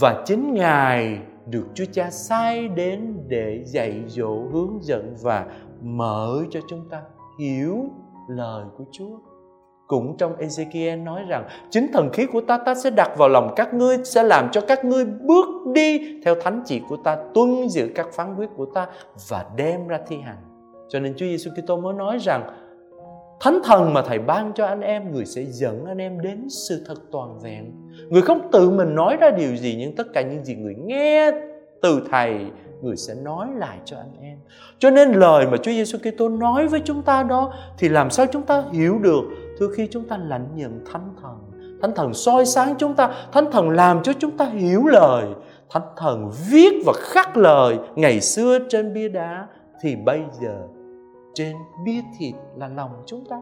và 0.01 0.23
chính 0.27 0.55
Ngài 0.55 1.19
được 1.47 1.67
Chúa 1.75 1.85
Cha 1.93 2.11
sai 2.11 2.69
đến 2.69 3.19
để 3.29 3.63
dạy 3.67 4.03
dỗ, 4.07 4.49
hướng 4.53 4.79
dẫn 4.83 5.17
và 5.23 5.47
mở 5.83 6.45
cho 6.51 6.61
chúng 6.69 6.89
ta 6.91 7.03
hiểu 7.41 7.85
lời 8.29 8.65
của 8.79 8.85
Chúa 8.93 9.19
cũng 9.89 10.17
trong 10.17 10.37
Ezekiel 10.37 11.05
nói 11.05 11.23
rằng, 11.29 11.45
chính 11.71 11.87
thần 11.93 12.11
khí 12.13 12.27
của 12.27 12.41
ta 12.41 12.59
ta 12.59 12.75
sẽ 12.75 12.91
đặt 12.91 13.11
vào 13.17 13.29
lòng 13.29 13.53
các 13.57 13.75
ngươi, 13.75 13.97
sẽ 14.05 14.23
làm 14.23 14.49
cho 14.53 14.61
các 14.61 14.85
ngươi 14.85 15.05
bước 15.05 15.47
đi 15.75 16.21
theo 16.25 16.35
thánh 16.35 16.63
chỉ 16.67 16.81
của 16.89 16.97
ta, 16.97 17.17
tuân 17.35 17.69
giữ 17.69 17.89
các 17.95 18.07
phán 18.13 18.37
quyết 18.37 18.49
của 18.57 18.67
ta 18.75 18.87
và 19.29 19.45
đem 19.57 19.89
ra 19.89 19.99
thi 20.09 20.17
hành. 20.17 20.39
Cho 20.89 21.01
nên 21.01 21.15
Chúa 21.17 21.27
Giêsu 21.27 21.51
Kitô 21.51 21.77
mới 21.77 21.95
nói 21.95 22.19
rằng, 22.19 22.43
Thánh 23.41 23.61
thần 23.65 23.95
mà 23.95 24.03
Thầy 24.03 24.19
ban 24.19 24.53
cho 24.55 24.67
anh 24.67 24.81
em, 24.81 25.13
Người 25.13 25.25
sẽ 25.25 25.45
dẫn 25.45 25.85
anh 25.85 25.99
em 25.99 26.21
đến 26.21 26.47
sự 26.49 26.85
thật 26.87 26.95
toàn 27.13 27.39
vẹn. 27.41 27.73
Người 28.09 28.23
không 28.23 28.49
tự 28.53 28.71
mình 28.71 28.95
nói 28.95 29.17
ra 29.21 29.31
điều 29.31 29.57
gì, 29.57 29.77
Nhưng 29.79 29.97
tất 29.97 30.07
cả 30.15 30.23
những 30.23 30.45
gì 30.45 30.55
người 30.55 30.75
nghe 30.75 31.31
từ 31.83 32.03
Thầy 32.11 32.47
Người 32.83 32.97
sẽ 32.97 33.15
nói 33.15 33.49
lại 33.55 33.79
cho 33.85 33.97
anh 33.97 34.13
em. 34.21 34.39
Cho 34.79 34.91
nên 34.91 35.13
lời 35.13 35.47
mà 35.47 35.57
Chúa 35.57 35.71
Giêsu 35.71 35.99
Kitô 35.99 36.29
nói 36.29 36.69
với 36.69 36.81
chúng 36.85 37.03
ta 37.03 37.23
đó 37.23 37.53
Thì 37.79 37.89
làm 37.89 38.11
sao 38.11 38.27
chúng 38.33 38.43
ta 38.43 38.65
hiểu 38.73 38.99
được? 38.99 39.23
Thưa 39.59 39.69
khi 39.77 39.89
chúng 39.91 40.09
ta 40.09 40.17
lãnh 40.17 40.49
nhận 40.55 40.85
Thánh 40.93 41.15
Thần 41.23 41.39
Thánh 41.83 41.95
Thần 41.95 42.15
soi 42.15 42.47
sáng 42.47 42.75
chúng 42.79 42.95
ta, 42.95 43.15
Thánh 43.33 43.51
Thần 43.53 43.71
làm 43.71 44.03
cho 44.03 44.13
chúng 44.19 44.37
ta 44.37 44.45
hiểu 44.45 44.87
lời, 44.87 45.25
Thánh 45.71 45.87
Thần 45.97 46.31
viết 46.51 46.73
và 46.87 46.93
khắc 46.97 47.37
lời 47.37 47.79
Ngày 47.97 48.21
xưa 48.21 48.59
trên 48.69 48.95
bia 48.95 49.09
đá 49.09 49.47
Thì 49.83 49.97
bây 49.97 50.21
giờ 50.41 50.67
trên 51.35 51.57
bia 51.85 52.01
thịt 52.19 52.35
là 52.57 52.69
lòng 52.69 52.91
chúng 53.07 53.25
ta 53.31 53.37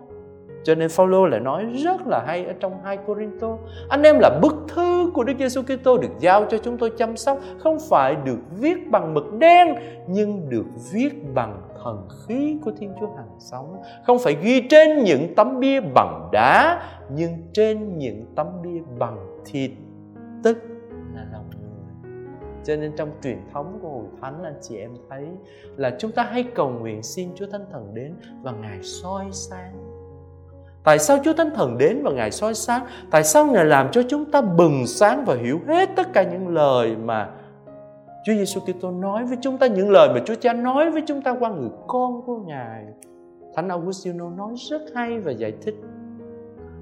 cho 0.66 0.75
nên 0.75 0.88
Phaolô 0.88 1.26
lại 1.26 1.40
nói 1.40 1.66
rất 1.85 2.06
là 2.06 2.25
hay 2.26 2.44
ở 2.44 2.52
trong 2.61 2.82
2 2.85 2.96
Corinto. 2.96 3.58
Anh 3.88 4.02
em 4.02 4.18
là 4.18 4.38
bức 4.42 4.54
thư 4.68 5.11
của 5.14 5.25
Đức 5.25 5.32
Giêsu 5.38 5.62
Kitô 5.62 5.99
được 5.99 6.08
giao 6.18 6.44
cho 6.44 6.58
chúng 6.58 6.78
tôi 6.78 6.92
chăm 6.99 7.16
sóc, 7.16 7.38
không 7.58 7.78
phải 7.90 8.16
được 8.25 8.38
viết 8.58 8.90
bằng 8.90 9.14
mực 9.14 9.25
đen 9.38 9.75
nhưng 10.08 10.49
được 10.49 10.66
viết 10.92 11.35
bằng 11.35 11.62
thần 11.85 12.08
khí 12.08 12.58
của 12.64 12.70
Thiên 12.78 12.92
Chúa 13.00 13.06
hằng 13.16 13.30
sống, 13.38 13.82
không 14.06 14.18
phải 14.18 14.37
ghi 14.42 14.61
trên 14.70 15.04
những 15.04 15.35
tấm 15.37 15.61
bia 15.61 15.80
bằng 15.80 16.28
đá 16.32 16.82
nhưng 17.14 17.32
trên 17.52 17.99
những 17.99 18.26
tấm 18.37 18.46
bia 18.62 18.80
bằng 18.99 19.40
thịt, 19.44 19.70
tức 20.42 20.58
là 21.14 21.26
lòng. 21.32 21.50
Cho 22.64 22.76
nên 22.76 22.92
trong 22.96 23.11
truyền 23.23 23.38
thống 23.52 23.78
của 23.82 23.88
Hội 23.88 24.04
Thánh 24.20 24.42
anh 24.42 24.58
chị 24.62 24.76
em 24.76 24.94
thấy 25.11 25.26
là 25.76 25.96
chúng 25.99 26.12
ta 26.12 26.23
hay 26.23 26.42
cầu 26.54 26.70
nguyện 26.70 27.02
xin 27.02 27.28
Chúa 27.35 27.46
Thánh 27.52 27.64
Thần 27.73 27.94
đến 27.94 28.14
và 28.42 28.52
Ngài 28.52 28.82
soi 28.82 29.25
sáng 29.32 29.95
Tại 30.86 30.98
sao 30.98 31.18
Chúa 31.24 31.32
Thánh 31.32 31.50
Thần 31.54 31.78
đến 31.78 32.02
và 32.02 32.10
Ngài 32.10 32.30
soi 32.30 32.54
sáng? 32.54 32.82
Tại 33.10 33.24
sao 33.24 33.46
Ngài 33.46 33.64
làm 33.64 33.90
cho 33.92 34.02
chúng 34.08 34.24
ta 34.24 34.40
bừng 34.40 34.86
sáng 34.86 35.24
và 35.24 35.34
hiểu 35.34 35.60
hết 35.68 35.88
tất 35.96 36.12
cả 36.12 36.22
những 36.22 36.48
lời 36.48 36.96
mà 37.04 37.28
Chúa 38.24 38.32
Giêsu 38.32 38.60
Kitô 38.60 38.90
nói 38.90 39.24
với 39.24 39.38
chúng 39.40 39.58
ta, 39.58 39.66
những 39.66 39.90
lời 39.90 40.08
mà 40.14 40.20
Chúa 40.24 40.34
Cha 40.34 40.52
nói 40.52 40.90
với 40.90 41.02
chúng 41.06 41.22
ta 41.22 41.34
qua 41.40 41.50
người 41.50 41.68
con 41.86 42.22
của 42.26 42.36
Ngài. 42.36 42.84
Thánh 43.54 43.68
Augustino 43.68 44.30
nói 44.30 44.54
rất 44.70 44.82
hay 44.94 45.18
và 45.18 45.32
giải 45.32 45.52
thích 45.62 45.74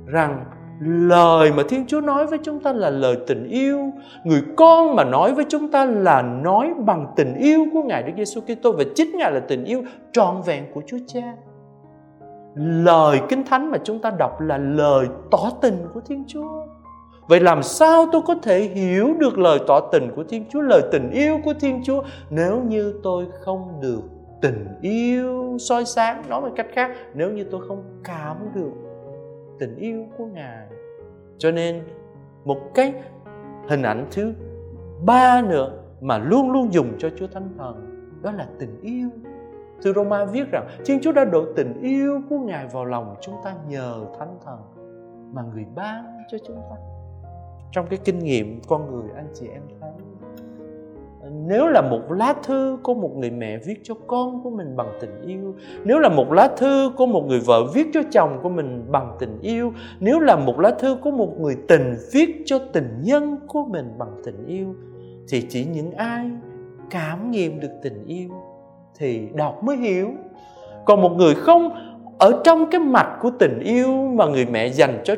rằng 0.07 0.45
lời 0.81 1.53
mà 1.57 1.63
Thiên 1.69 1.87
Chúa 1.87 2.01
nói 2.01 2.27
với 2.27 2.39
chúng 2.43 2.61
ta 2.61 2.73
là 2.73 2.91
lời 2.91 3.17
tình 3.27 3.49
yêu. 3.49 3.79
Người 4.25 4.43
con 4.57 4.97
mà 4.97 5.05
nói 5.05 5.35
với 5.35 5.45
chúng 5.49 5.71
ta 5.71 5.85
là 5.85 6.23
nói 6.23 6.75
bằng 6.79 7.07
tình 7.17 7.35
yêu 7.35 7.67
của 7.73 7.83
Ngài 7.83 8.03
Đức 8.03 8.13
Giêsu 8.17 8.41
Kitô 8.41 8.73
và 8.73 8.85
chính 8.95 9.17
Ngài 9.17 9.33
là 9.33 9.41
tình 9.41 9.65
yêu 9.65 9.83
trọn 10.13 10.43
vẹn 10.47 10.65
của 10.75 10.83
Chúa 10.87 10.99
Cha. 11.07 11.35
Lời 12.55 13.21
Kinh 13.29 13.45
Thánh 13.45 13.71
mà 13.71 13.79
chúng 13.85 13.99
ta 13.99 14.11
đọc 14.11 14.41
là 14.41 14.59
lời 14.59 15.07
tỏ 15.31 15.51
tình 15.63 15.87
của 15.95 16.01
Thiên 16.01 16.25
Chúa. 16.27 16.67
Vậy 17.29 17.41
làm 17.41 17.63
sao 17.63 18.07
tôi 18.13 18.23
có 18.27 18.35
thể 18.43 18.61
hiểu 18.61 19.15
được 19.19 19.39
lời 19.39 19.59
tỏ 19.67 19.81
tình 19.93 20.11
của 20.17 20.25
Thiên 20.25 20.45
Chúa, 20.51 20.61
lời 20.61 20.83
tình 20.93 21.11
yêu 21.11 21.39
của 21.45 21.55
Thiên 21.61 21.83
Chúa 21.85 22.03
nếu 22.31 22.61
như 22.61 23.01
tôi 23.03 23.27
không 23.41 23.81
được 23.81 24.01
tình 24.43 24.67
yêu 24.83 25.57
soi 25.61 25.85
sáng? 25.85 26.23
Nói 26.29 26.41
một 26.41 26.51
cách 26.57 26.67
khác 26.73 26.91
nếu 27.15 27.31
như 27.31 27.45
tôi 27.45 27.61
không 27.69 27.83
cảm 28.05 28.37
được 28.55 28.73
tình 29.59 29.77
yêu 29.77 30.07
của 30.19 30.27
ngài. 30.27 30.67
Cho 31.39 31.51
nên 31.51 31.83
một 32.45 32.59
cái 32.75 32.93
hình 33.69 33.83
ảnh 33.83 34.07
thứ 34.11 34.33
ba 35.05 35.43
nữa 35.43 35.73
mà 36.01 36.19
luôn 36.19 36.51
luôn 36.51 36.73
dùng 36.73 36.93
cho 36.99 37.09
chúa 37.17 37.27
thánh 37.27 37.49
thần 37.59 37.75
đó 38.23 38.31
là 38.31 38.47
tình 38.59 38.81
yêu 38.83 39.09
thư 39.85 39.93
Roma 39.93 40.25
viết 40.25 40.51
rằng, 40.51 40.67
Thiên 40.85 41.01
Chúa 41.03 41.13
đã 41.13 41.25
đổ 41.25 41.45
tình 41.57 41.81
yêu 41.83 42.21
của 42.31 42.39
Ngài 42.39 42.67
vào 42.67 42.85
lòng 42.85 43.15
chúng 43.21 43.35
ta 43.45 43.55
nhờ 43.69 44.07
Thánh 44.19 44.39
Thần 44.45 44.59
mà 45.35 45.43
người 45.43 45.65
ban 45.75 46.05
cho 46.31 46.39
chúng 46.47 46.57
ta. 46.57 46.77
Trong 47.73 47.87
cái 47.91 47.99
kinh 48.05 48.19
nghiệm 48.19 48.61
con 48.69 48.93
người, 48.93 49.11
anh 49.17 49.29
chị 49.35 49.47
em 49.53 49.63
thấy, 49.81 49.91
nếu 51.47 51.67
là 51.67 51.83
một 51.83 52.01
lá 52.13 52.35
thư 52.43 52.79
của 52.83 52.95
một 52.95 53.11
người 53.17 53.31
mẹ 53.31 53.59
viết 53.59 53.81
cho 53.83 53.95
con 54.07 54.43
của 54.43 54.51
mình 54.51 54.77
bằng 54.77 54.99
tình 55.01 55.23
yêu, 55.23 55.55
nếu 55.85 55.99
là 55.99 56.09
một 56.09 56.33
lá 56.33 56.49
thư 56.57 56.91
của 56.97 57.07
một 57.07 57.25
người 57.27 57.41
vợ 57.41 57.65
viết 57.75 57.87
cho 57.93 58.01
chồng 58.13 58.39
của 58.43 58.49
mình 58.49 58.85
bằng 58.91 59.17
tình 59.19 59.39
yêu, 59.41 59.73
nếu 60.01 60.21
là 60.21 60.37
một 60.37 60.61
lá 60.61 60.71
thư 60.79 60.97
của 61.03 61.11
một 61.11 61.41
người 61.41 61.57
tình 61.69 61.95
viết 62.13 62.43
cho 62.45 62.59
tình 62.73 63.01
nhân 63.03 63.37
của 63.49 63.65
mình 63.65 63.95
bằng 63.99 64.23
tình 64.25 64.47
yêu, 64.47 64.75
thì 65.29 65.47
chỉ 65.49 65.65
những 65.65 65.93
ai 65.93 66.31
cảm 66.91 67.31
nghiệm 67.31 67.61
được 67.61 67.73
tình 67.83 68.05
yêu 68.07 68.31
thì 68.99 69.29
đọc 69.35 69.65
mới 69.65 69.77
hiểu 69.77 70.11
còn 70.85 71.03
một 71.03 71.13
người 71.17 71.35
không, 71.35 71.71
ở 72.19 72.41
trong 72.45 72.71
cái 72.71 72.81
mặt 72.81 73.19
của 73.21 73.31
tình 73.39 73.61
yêu 73.61 73.93
mà 74.15 74.27
người 74.27 74.47
mẹ 74.47 74.67
dành 74.67 75.01
cho 75.05 75.15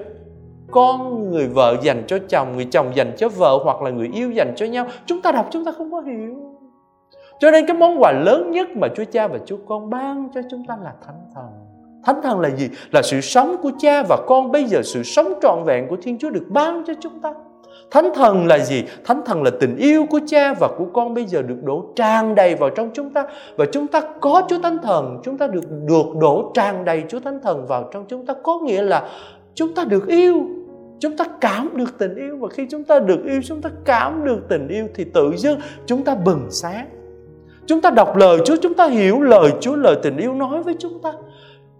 con, 0.70 1.30
người 1.30 1.46
vợ 1.46 1.76
dành 1.82 2.02
cho 2.06 2.18
chồng, 2.28 2.56
người 2.56 2.64
chồng 2.70 2.92
dành 2.94 3.12
cho 3.16 3.28
vợ 3.28 3.58
hoặc 3.64 3.82
là 3.82 3.90
người 3.90 4.10
yêu 4.14 4.30
dành 4.30 4.52
cho 4.56 4.66
nhau, 4.66 4.86
chúng 5.06 5.22
ta 5.22 5.32
đọc 5.32 5.48
chúng 5.50 5.64
ta 5.64 5.72
không 5.72 5.92
có 5.92 6.00
hiểu 6.00 6.56
cho 7.38 7.50
nên 7.50 7.66
cái 7.66 7.76
món 7.76 8.02
quà 8.02 8.12
lớn 8.12 8.50
nhất 8.50 8.68
mà 8.76 8.88
Chúa 8.96 9.04
Cha 9.04 9.28
và 9.28 9.38
Chúa 9.46 9.56
Con 9.68 9.90
ban 9.90 10.28
cho 10.34 10.40
chúng 10.50 10.64
ta 10.64 10.76
là 10.84 10.92
Thánh 11.06 11.20
Thần. 11.34 11.44
Thánh 12.04 12.22
Thần 12.22 12.40
là 12.40 12.50
gì? 12.50 12.68
Là 12.90 13.02
sự 13.02 13.20
sống 13.20 13.56
của 13.62 13.70
Cha 13.78 14.02
và 14.02 14.16
Con 14.26 14.52
bây 14.52 14.64
giờ 14.64 14.82
sự 14.84 15.02
sống 15.02 15.32
trọn 15.42 15.64
vẹn 15.64 15.86
của 15.88 15.96
Thiên 16.02 16.18
Chúa 16.18 16.30
được 16.30 16.46
ban 16.48 16.84
cho 16.86 16.92
chúng 17.00 17.20
ta. 17.20 17.34
Thánh 17.90 18.10
Thần 18.14 18.46
là 18.46 18.58
gì? 18.58 18.84
Thánh 19.04 19.22
Thần 19.26 19.42
là 19.42 19.50
tình 19.60 19.76
yêu 19.76 20.06
của 20.10 20.20
Cha 20.26 20.54
và 20.54 20.68
của 20.78 20.84
Con 20.92 21.14
bây 21.14 21.24
giờ 21.24 21.42
được 21.42 21.62
đổ 21.64 21.84
tràn 21.96 22.34
đầy 22.34 22.54
vào 22.54 22.70
trong 22.70 22.90
chúng 22.94 23.10
ta. 23.10 23.24
Và 23.56 23.66
chúng 23.72 23.86
ta 23.86 24.00
có 24.20 24.42
Chúa 24.48 24.58
Thánh 24.62 24.78
Thần, 24.82 25.20
chúng 25.24 25.38
ta 25.38 25.46
được 25.46 25.64
được 25.86 26.06
đổ 26.20 26.50
tràn 26.54 26.84
đầy 26.84 27.04
Chúa 27.08 27.20
Thánh 27.20 27.40
Thần 27.42 27.66
vào 27.66 27.88
trong 27.92 28.04
chúng 28.08 28.26
ta. 28.26 28.34
Có 28.42 28.60
nghĩa 28.64 28.82
là 28.82 29.08
chúng 29.54 29.74
ta 29.74 29.84
được 29.84 30.06
yêu 30.06 30.34
chúng 31.00 31.16
ta 31.16 31.24
cảm 31.40 31.70
được 31.74 31.98
tình 31.98 32.14
yêu. 32.14 32.36
Và 32.40 32.48
khi 32.48 32.66
chúng 32.70 32.84
ta 32.84 32.98
được 32.98 33.24
yêu 33.24 33.40
chúng 33.44 33.62
ta 33.62 33.70
cảm 33.84 34.24
được 34.24 34.48
tình 34.48 34.68
yêu 34.68 34.86
thì 34.94 35.04
tự 35.04 35.32
dưng 35.36 35.60
chúng 35.86 36.04
ta 36.04 36.14
bừng 36.14 36.46
sáng. 36.50 36.86
Chúng 37.66 37.80
ta 37.80 37.90
đọc 37.90 38.16
lời 38.16 38.38
Chúa 38.44 38.56
chúng 38.62 38.74
ta 38.74 38.86
hiểu 38.86 39.20
lời 39.20 39.50
Chúa 39.60 39.76
lời 39.76 39.96
tình 40.02 40.16
yêu 40.16 40.34
nói 40.34 40.62
với 40.62 40.74
chúng 40.78 41.02
ta 41.02 41.12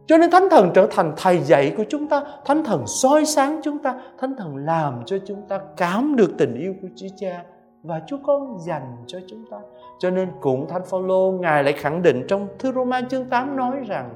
cho 0.06 0.18
nên 0.18 0.30
Thánh 0.30 0.48
Thần 0.50 0.70
trở 0.74 0.86
thành 0.90 1.12
thầy 1.16 1.38
dạy 1.38 1.74
của 1.76 1.84
chúng 1.88 2.08
ta 2.08 2.22
Thánh 2.44 2.64
Thần 2.64 2.86
soi 2.86 3.24
sáng 3.24 3.60
chúng 3.64 3.78
ta 3.78 4.00
Thánh 4.20 4.36
Thần 4.36 4.56
làm 4.56 5.02
cho 5.06 5.18
chúng 5.26 5.42
ta 5.48 5.60
cảm 5.76 6.16
được 6.16 6.30
tình 6.38 6.54
yêu 6.54 6.74
của 6.82 6.88
Chúa 6.96 7.08
Cha 7.16 7.42
và 7.82 8.00
Chúa 8.06 8.18
Con 8.26 8.58
dành 8.58 8.96
cho 9.06 9.18
chúng 9.28 9.44
ta. 9.50 9.56
Cho 9.98 10.10
nên 10.10 10.28
cũng 10.40 10.68
Thánh 10.68 10.82
Phaolô 10.90 11.32
Ngài 11.40 11.64
lại 11.64 11.72
khẳng 11.72 12.02
định 12.02 12.24
trong 12.28 12.48
thư 12.58 12.72
Roma 12.72 13.00
chương 13.10 13.24
8 13.24 13.56
nói 13.56 13.76
rằng 13.86 14.10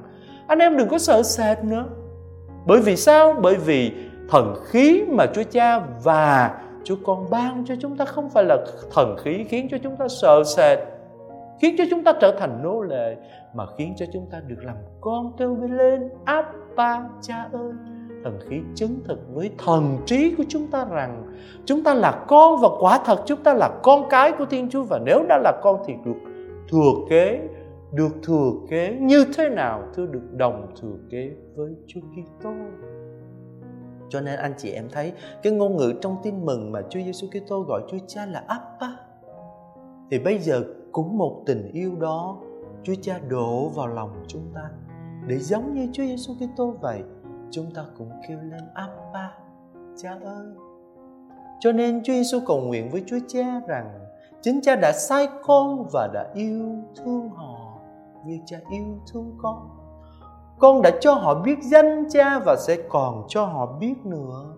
anh 0.47 0.59
em 0.59 0.77
đừng 0.77 0.89
có 0.89 0.97
sợ 0.97 1.23
sệt 1.23 1.63
nữa. 1.63 1.85
Bởi 2.65 2.81
vì 2.81 2.95
sao? 2.95 3.35
Bởi 3.41 3.55
vì 3.55 3.91
thần 4.29 4.55
khí 4.63 5.03
mà 5.07 5.25
Chúa 5.25 5.43
Cha 5.43 5.79
và 6.03 6.51
Chúa 6.83 6.95
Con 7.05 7.29
ban 7.29 7.63
cho 7.65 7.75
chúng 7.79 7.97
ta 7.97 8.05
không 8.05 8.29
phải 8.29 8.43
là 8.43 8.57
thần 8.93 9.17
khí 9.23 9.45
khiến 9.49 9.67
cho 9.71 9.77
chúng 9.83 9.95
ta 9.95 10.07
sợ 10.21 10.43
sệt, 10.43 10.79
khiến 11.61 11.75
cho 11.77 11.83
chúng 11.89 12.03
ta 12.03 12.13
trở 12.21 12.31
thành 12.39 12.63
nô 12.63 12.81
lệ, 12.81 13.15
mà 13.53 13.65
khiến 13.77 13.93
cho 13.97 14.05
chúng 14.13 14.27
ta 14.31 14.39
được 14.47 14.63
làm 14.63 14.75
con 15.01 15.33
kêu 15.37 15.57
lên 15.69 16.09
Abba 16.25 17.09
Cha 17.21 17.49
ơi. 17.53 17.71
Thần 18.23 18.39
khí 18.49 18.61
chứng 18.75 18.99
thực 19.05 19.19
với 19.33 19.51
thần 19.57 19.97
trí 20.05 20.35
của 20.35 20.43
chúng 20.49 20.67
ta 20.67 20.85
rằng 20.85 21.33
chúng 21.65 21.83
ta 21.83 21.93
là 21.93 22.25
con 22.27 22.61
và 22.61 22.67
quả 22.79 22.99
thật 23.05 23.23
chúng 23.25 23.43
ta 23.43 23.53
là 23.53 23.79
con 23.83 24.09
cái 24.09 24.31
của 24.37 24.45
Thiên 24.45 24.69
Chúa 24.69 24.83
và 24.83 24.99
nếu 25.05 25.25
đã 25.29 25.37
là 25.37 25.59
con 25.63 25.83
thì 25.85 25.93
được 26.05 26.19
thừa 26.71 26.91
kế, 27.09 27.47
được 27.93 28.11
thừa 28.23 28.51
kế 28.69 28.97
như 28.99 29.25
thế 29.37 29.49
nào 29.49 29.83
thưa 29.95 30.05
được 30.05 30.33
đồng 30.33 30.67
thừa 30.81 30.97
kế 31.09 31.31
với 31.55 31.75
Chúa 31.87 31.99
Kitô. 31.99 32.49
Cho 34.09 34.21
nên 34.21 34.39
anh 34.39 34.53
chị 34.57 34.71
em 34.71 34.89
thấy 34.91 35.13
cái 35.43 35.53
ngôn 35.53 35.77
ngữ 35.77 35.93
trong 36.01 36.17
tin 36.23 36.45
mừng 36.45 36.71
mà 36.71 36.81
Chúa 36.89 36.99
Giêsu 36.99 37.27
Kitô 37.27 37.59
gọi 37.61 37.81
Chúa 37.91 37.97
Cha 38.07 38.25
là 38.25 38.43
Abba. 38.47 38.95
Thì 40.11 40.19
bây 40.19 40.39
giờ 40.39 40.63
cũng 40.91 41.17
một 41.17 41.43
tình 41.45 41.71
yêu 41.73 41.95
đó 41.99 42.37
Chúa 42.83 42.95
Cha 43.01 43.19
đổ 43.29 43.69
vào 43.69 43.87
lòng 43.87 44.23
chúng 44.27 44.51
ta. 44.55 44.69
Để 45.27 45.39
giống 45.39 45.73
như 45.73 45.87
Chúa 45.93 46.03
Giêsu 46.03 46.33
Kitô 46.33 46.73
vậy, 46.81 47.03
chúng 47.51 47.71
ta 47.75 47.85
cũng 47.97 48.09
kêu 48.27 48.37
lên 48.41 48.61
Abba, 48.73 49.33
Cha 49.97 50.09
ơi. 50.23 50.47
Cho 51.59 51.71
nên 51.71 52.03
Chúa 52.03 52.13
Giêsu 52.13 52.39
cầu 52.47 52.61
nguyện 52.61 52.89
với 52.91 53.03
Chúa 53.07 53.19
Cha 53.27 53.61
rằng 53.67 53.99
chính 54.41 54.61
Cha 54.61 54.75
đã 54.75 54.91
sai 54.91 55.27
con 55.43 55.87
và 55.93 56.09
đã 56.13 56.27
yêu 56.33 56.75
thương 56.95 57.29
họ 57.29 57.79
như 58.25 58.39
Cha 58.45 58.57
yêu 58.71 58.99
thương 59.11 59.37
con. 59.41 59.69
Con 60.59 60.81
đã 60.81 60.91
cho 61.01 61.13
họ 61.13 61.35
biết 61.35 61.57
danh 61.63 62.09
cha 62.09 62.39
và 62.39 62.55
sẽ 62.55 62.77
còn 62.89 63.23
cho 63.27 63.45
họ 63.45 63.65
biết 63.79 63.95
nữa. 64.03 64.53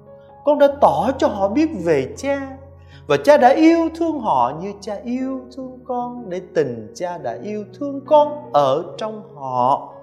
Con 0.46 0.60
đã 0.60 0.68
tỏ 0.82 1.12
cho 1.18 1.28
họ 1.28 1.50
biết 1.50 1.70
về 1.84 2.14
cha 2.18 2.58
và 3.08 3.18
cha 3.24 3.38
đã 3.38 3.50
yêu 3.50 3.90
thương 3.96 4.20
họ 4.20 4.54
như 4.62 4.74
cha 4.82 4.96
yêu 5.04 5.42
thương 5.56 5.80
con, 5.84 6.30
để 6.30 6.42
tình 6.56 6.92
cha 6.96 7.18
đã 7.18 7.38
yêu 7.44 7.66
thương 7.80 8.02
con 8.06 8.52
ở 8.54 8.96
trong 8.98 9.36
họ. 9.36 9.94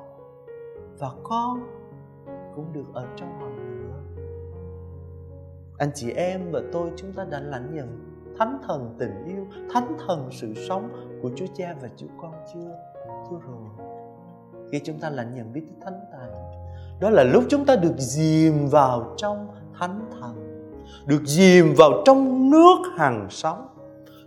Và 0.99 1.11
con 1.23 1.61
cũng 2.57 2.73
được 2.73 2.85
ở 2.95 3.07
trong 3.17 3.41
họ 3.41 3.47
nữa. 3.49 4.01
Anh 5.79 5.91
chị 5.95 6.11
em 6.11 6.51
và 6.53 6.61
tôi, 6.73 6.91
chúng 6.97 7.13
ta 7.13 7.25
đã 7.25 7.41
lãnh 7.41 7.75
nhận 7.75 8.17
thánh 8.39 8.59
thần 8.67 8.95
tình 8.99 9.25
yêu, 9.27 9.47
thánh 9.73 9.93
thần 10.07 10.29
sự 10.33 10.55
sống 10.69 10.89
của 11.23 11.31
chúa 11.37 11.47
cha 11.55 11.75
và 11.83 11.89
chúa 11.97 12.07
con 12.23 12.33
chưa? 12.55 12.71
Chưa 13.31 13.37
rồi. 13.47 13.87
Khi 14.73 14.81
chúng 14.85 14.99
ta 14.99 15.11
lãnh 15.11 15.35
nhận 15.35 15.53
biết 15.53 15.63
thánh 15.85 16.01
tài, 16.13 16.31
đó 17.01 17.11
là 17.11 17.25
lúc 17.25 17.45
chúng 17.49 17.65
ta 17.65 17.77
được 17.77 17.95
dìm 17.97 18.69
vào 18.69 19.15
trong 19.17 19.49
thánh 19.79 20.11
thần 20.21 20.50
được 21.07 21.23
dìm 21.25 21.75
vào 21.75 22.03
trong 22.05 22.51
nước 22.51 22.79
hàng 22.97 23.27
sóng, 23.31 23.67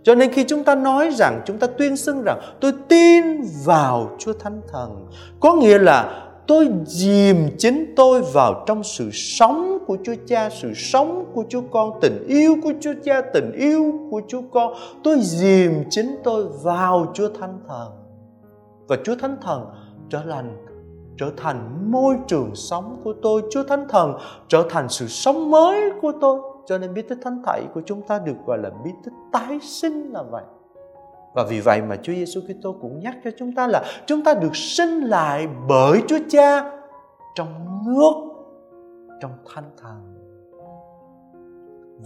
cho 0.02 0.14
nên 0.14 0.32
khi 0.32 0.44
chúng 0.44 0.64
ta 0.64 0.74
nói 0.74 1.10
rằng 1.10 1.42
chúng 1.46 1.58
ta 1.58 1.66
tuyên 1.66 1.96
xưng 1.96 2.22
rằng 2.22 2.40
tôi 2.60 2.72
tin 2.88 3.24
vào 3.64 4.10
Chúa 4.18 4.32
Thánh 4.32 4.60
Thần 4.72 5.06
có 5.40 5.54
nghĩa 5.54 5.78
là 5.78 6.20
tôi 6.46 6.68
dìm 6.86 7.36
chính 7.58 7.92
tôi 7.96 8.22
vào 8.32 8.64
trong 8.66 8.82
sự 8.82 9.10
sống 9.12 9.78
của 9.86 9.96
Chúa 10.04 10.14
Cha, 10.26 10.50
sự 10.50 10.74
sống 10.74 11.24
của 11.34 11.44
Chúa 11.48 11.62
Con, 11.70 11.90
tình 12.00 12.26
yêu 12.28 12.56
của 12.62 12.72
Chúa 12.80 12.94
Cha, 13.04 13.20
tình 13.20 13.52
yêu 13.52 13.92
của 14.10 14.20
Chúa 14.28 14.42
Con. 14.52 14.74
Tôi 15.04 15.20
dìm 15.20 15.84
chính 15.90 16.16
tôi 16.24 16.44
vào 16.62 17.12
Chúa 17.14 17.28
Thánh 17.40 17.58
Thần. 17.68 17.88
Và 18.86 18.96
Chúa 19.04 19.14
Thánh 19.14 19.36
Thần 19.42 19.64
trở 20.10 20.20
thành 20.30 20.56
trở 21.18 21.30
thành 21.36 21.90
môi 21.92 22.16
trường 22.28 22.50
sống 22.54 23.00
của 23.04 23.14
tôi 23.22 23.42
Chúa 23.50 23.62
Thánh 23.62 23.86
Thần 23.88 24.14
trở 24.48 24.64
thành 24.70 24.88
sự 24.88 25.06
sống 25.08 25.50
mới 25.50 25.90
của 26.02 26.12
tôi 26.20 26.40
cho 26.66 26.78
nên 26.78 26.94
bí 26.94 27.02
tích 27.02 27.18
thánh 27.22 27.42
thảy 27.46 27.62
của 27.74 27.80
chúng 27.86 28.02
ta 28.02 28.18
được 28.18 28.36
gọi 28.46 28.58
là 28.58 28.70
bí 28.84 28.90
tích 29.04 29.14
tái 29.32 29.58
sinh 29.62 30.12
là 30.12 30.22
vậy. 30.22 30.44
Và 31.34 31.44
vì 31.48 31.60
vậy 31.60 31.82
mà 31.82 31.96
Chúa 31.96 32.12
Giêsu 32.12 32.40
Kitô 32.40 32.76
cũng 32.80 33.00
nhắc 33.00 33.16
cho 33.24 33.30
chúng 33.38 33.54
ta 33.54 33.66
là 33.66 33.84
chúng 34.06 34.24
ta 34.24 34.34
được 34.34 34.56
sinh 34.56 35.00
lại 35.00 35.48
bởi 35.68 36.02
Chúa 36.08 36.18
Cha 36.28 36.70
trong 37.34 37.78
nước 37.86 38.12
trong 39.20 39.32
thanh 39.54 39.70
thần. 39.82 40.14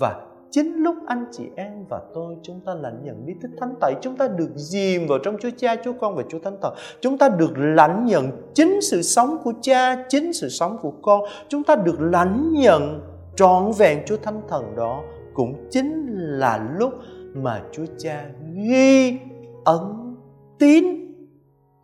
Và 0.01 0.21
chính 0.51 0.75
lúc 0.75 0.97
anh 1.07 1.25
chị 1.33 1.45
em 1.57 1.85
và 1.89 2.01
tôi 2.15 2.37
chúng 2.43 2.61
ta 2.61 2.75
lãnh 2.75 3.05
nhận 3.05 3.27
bí 3.27 3.35
tích 3.43 3.51
thánh 3.61 3.75
tẩy 3.81 3.95
chúng 4.01 4.17
ta 4.17 4.29
được 4.29 4.51
dìm 4.55 5.07
vào 5.09 5.19
trong 5.25 5.37
Chúa 5.41 5.51
Cha, 5.57 5.77
Chúa 5.85 5.93
Con 6.01 6.17
và 6.17 6.23
Chúa 6.29 6.39
Thánh 6.39 6.57
Thần. 6.63 6.75
Chúng 7.01 7.19
ta 7.19 7.29
được 7.29 7.51
lãnh 7.57 8.07
nhận 8.07 8.31
chính 8.55 8.81
sự 8.83 9.03
sống 9.03 9.39
của 9.45 9.53
Cha 9.63 10.05
chính 10.09 10.33
sự 10.33 10.49
sống 10.49 10.79
của 10.83 10.93
Con. 11.03 11.21
Chúng 11.49 11.65
ta 11.65 11.77
được 11.77 11.97
lãnh 12.01 12.53
nhận 12.53 13.01
trọn 13.39 13.73
vẹn 13.79 14.03
Chúa 14.07 14.17
Thánh 14.17 14.41
Thần 14.49 14.77
đó 14.77 15.03
cũng 15.35 15.69
chính 15.71 16.07
là 16.17 16.69
lúc 16.79 16.93
mà 17.35 17.63
Chúa 17.73 17.85
Cha 17.99 18.25
ghi 18.55 19.19
ấn 19.65 20.15
tín 20.59 20.85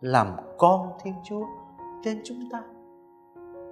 làm 0.01 0.27
con 0.57 0.89
Thiên 1.03 1.13
Chúa 1.29 1.45
trên 2.03 2.21
chúng 2.23 2.49
ta 2.51 2.63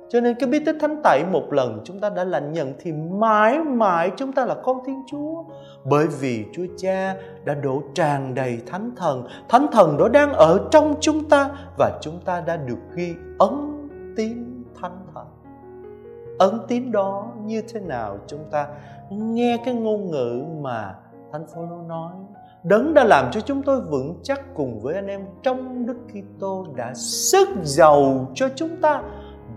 cho 0.10 0.22
nên 0.22 0.36
cái 0.40 0.50
bí 0.50 0.60
tích 0.60 0.76
thánh 0.80 1.02
tẩy 1.04 1.24
một 1.32 1.54
lần 1.54 1.82
chúng 1.84 2.00
ta 2.00 2.10
đã 2.10 2.24
lãnh 2.24 2.54
nhận 2.54 2.74
thì 2.80 2.92
mãi 2.92 3.60
mãi 3.60 4.12
chúng 4.18 4.32
ta 4.32 4.46
là 4.46 4.56
con 4.64 4.78
Thiên 4.86 5.04
Chúa. 5.08 5.44
Bởi 5.86 6.08
vì 6.08 6.46
Chúa 6.54 6.66
Cha 6.78 7.16
đã 7.46 7.54
đổ 7.54 7.82
tràn 7.96 8.36
đầy 8.36 8.60
thánh 8.66 8.92
thần. 8.96 9.28
Thánh 9.50 9.68
thần 9.72 9.98
đó 9.98 10.08
đang 10.08 10.34
ở 10.34 10.68
trong 10.72 10.96
chúng 11.00 11.30
ta 11.30 11.50
và 11.78 12.00
chúng 12.02 12.20
ta 12.26 12.42
đã 12.42 12.58
được 12.58 12.80
ghi 12.96 13.14
ấn 13.40 13.88
tín 14.16 14.64
thánh 14.82 14.98
thần. 15.14 15.33
Ấn 16.40 16.60
tín 16.68 16.92
đó 16.92 17.32
như 17.46 17.62
thế 17.74 17.80
nào 17.80 18.18
chúng 18.28 18.46
ta 18.52 18.68
nghe 19.10 19.58
cái 19.66 19.74
ngôn 19.74 20.12
ngữ 20.12 20.44
mà 20.62 20.96
Thánh 21.32 21.46
Phaolô 21.48 21.82
nói 21.88 22.14
Đấng 22.64 22.94
đã 22.94 23.04
làm 23.04 23.32
cho 23.32 23.42
chúng 23.42 23.62
tôi 23.62 23.82
vững 23.82 24.20
chắc 24.24 24.56
cùng 24.56 24.80
với 24.80 24.96
anh 24.96 25.08
em 25.08 25.22
trong 25.44 25.86
Đức 25.86 25.98
Kitô 26.08 26.68
đã 26.76 26.94
sức 26.96 27.48
giàu 27.64 28.28
cho 28.36 28.50
chúng 28.56 28.78
ta 28.82 29.04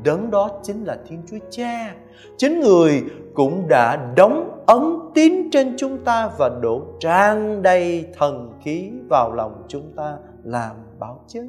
đấng 0.04 0.30
đó 0.30 0.60
chính 0.62 0.84
là 0.84 0.98
Thiên 1.08 1.22
Chúa 1.26 1.38
Cha. 1.50 1.94
Chính 2.36 2.60
người 2.60 3.04
cũng 3.34 3.68
đã 3.68 4.12
đóng 4.16 4.62
ấn 4.66 4.82
tín 5.14 5.50
trên 5.52 5.74
chúng 5.76 6.04
ta 6.04 6.30
và 6.38 6.48
đổ 6.62 6.82
tràn 7.00 7.62
đầy 7.62 8.06
thần 8.18 8.52
khí 8.62 8.92
vào 9.10 9.32
lòng 9.32 9.62
chúng 9.68 9.92
ta 9.96 10.16
làm 10.44 10.76
bảo 10.98 11.20
chứng. 11.28 11.48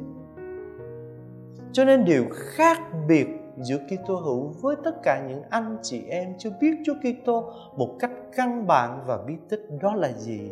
Cho 1.72 1.86
nên 1.86 2.06
điều 2.06 2.26
khác 2.32 2.80
biệt 3.08 3.28
giữa 3.58 3.78
Kitô 3.78 4.16
hữu 4.16 4.52
với 4.62 4.76
tất 4.84 5.04
cả 5.04 5.26
những 5.30 5.44
anh 5.50 5.78
chị 5.82 6.04
em 6.10 6.34
chưa 6.38 6.50
biết 6.62 6.72
Chúa 6.86 6.94
Kitô 6.94 7.52
một 7.78 7.96
cách 8.00 8.12
căn 8.36 8.68
bản 8.68 9.04
và 9.06 9.18
bí 9.28 9.34
tích 9.50 9.68
đó 9.82 9.96
là 9.96 10.12
gì? 10.12 10.52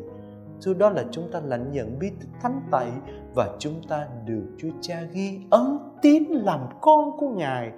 Thưa, 0.61 0.73
đó 0.73 0.89
là 0.89 1.03
chúng 1.11 1.31
ta 1.31 1.41
lãnh 1.45 1.71
nhận 1.71 1.99
bí 1.99 2.09
tích 2.09 2.29
thánh 2.41 2.61
tẩy 2.71 2.87
và 3.35 3.49
chúng 3.59 3.81
ta 3.89 4.07
được 4.25 4.45
Chúa 4.57 4.69
Cha 4.81 5.01
ghi 5.11 5.39
ấn 5.49 5.77
tín 6.01 6.23
làm 6.23 6.59
con 6.81 7.17
của 7.17 7.29
Ngài 7.29 7.71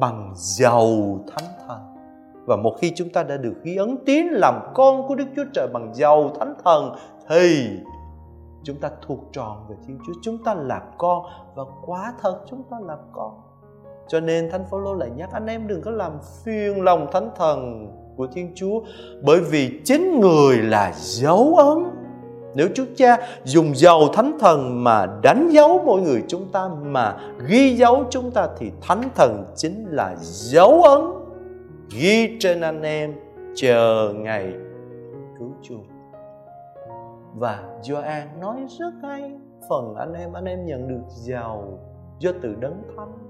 bằng 0.00 0.32
dầu 0.36 1.18
thánh 1.26 1.48
thần. 1.66 1.80
Và 2.46 2.56
một 2.56 2.76
khi 2.78 2.92
chúng 2.94 3.08
ta 3.10 3.22
đã 3.22 3.36
được 3.36 3.54
ghi 3.62 3.76
ấn 3.76 3.96
tín 4.06 4.26
làm 4.26 4.54
con 4.74 5.08
của 5.08 5.14
Đức 5.14 5.26
Chúa 5.36 5.44
Trời 5.52 5.68
bằng 5.72 5.94
dầu 5.94 6.30
thánh 6.38 6.54
thần, 6.64 6.94
thì 7.28 7.68
chúng 8.62 8.80
ta 8.80 8.90
thuộc 9.06 9.18
tròn 9.32 9.66
về 9.68 9.76
Thiên 9.86 9.98
Chúa. 10.06 10.12
Chúng 10.22 10.44
ta 10.44 10.54
là 10.54 10.82
con 10.98 11.22
và 11.54 11.64
quá 11.86 12.14
thật, 12.20 12.40
chúng 12.46 12.62
ta 12.70 12.76
là 12.80 12.96
con. 13.12 13.49
Cho 14.10 14.20
nên 14.20 14.50
Thánh 14.50 14.64
Phaolô 14.70 14.94
lại 14.94 15.10
nhắc 15.16 15.30
anh 15.32 15.46
em 15.46 15.66
đừng 15.66 15.82
có 15.82 15.90
làm 15.90 16.12
phiền 16.44 16.82
lòng 16.82 17.06
Thánh 17.12 17.30
Thần 17.36 17.88
của 18.16 18.26
Thiên 18.26 18.52
Chúa, 18.54 18.80
bởi 19.22 19.40
vì 19.40 19.80
chính 19.84 20.20
người 20.20 20.56
là 20.56 20.92
dấu 20.96 21.54
ấn 21.56 21.84
nếu 22.54 22.68
Chúa 22.74 22.84
Cha 22.96 23.16
dùng 23.44 23.74
dầu 23.74 24.00
thánh 24.12 24.38
thần 24.40 24.84
mà 24.84 25.06
đánh 25.22 25.48
dấu 25.50 25.82
mỗi 25.86 26.00
người 26.00 26.22
chúng 26.28 26.52
ta, 26.52 26.68
mà 26.82 27.16
ghi 27.48 27.76
dấu 27.76 28.04
chúng 28.10 28.30
ta, 28.30 28.48
thì 28.58 28.70
thánh 28.80 29.02
thần 29.14 29.44
chính 29.56 29.86
là 29.90 30.16
dấu 30.20 30.82
ấn 30.82 31.00
ghi 31.98 32.36
trên 32.40 32.60
anh 32.60 32.82
em 32.82 33.14
chờ 33.54 34.12
ngày 34.16 34.52
cứu 35.38 35.50
chuộc. 35.62 35.84
Và 37.34 37.62
Gioan 37.82 38.40
nói 38.40 38.56
rất 38.78 38.92
hay, 39.02 39.32
phần 39.68 39.94
anh 39.94 40.12
em 40.12 40.32
anh 40.32 40.44
em 40.44 40.66
nhận 40.66 40.88
được 40.88 41.02
giàu 41.08 41.78
do 42.18 42.30
từ 42.42 42.54
đấng 42.60 42.82
thánh 42.96 43.29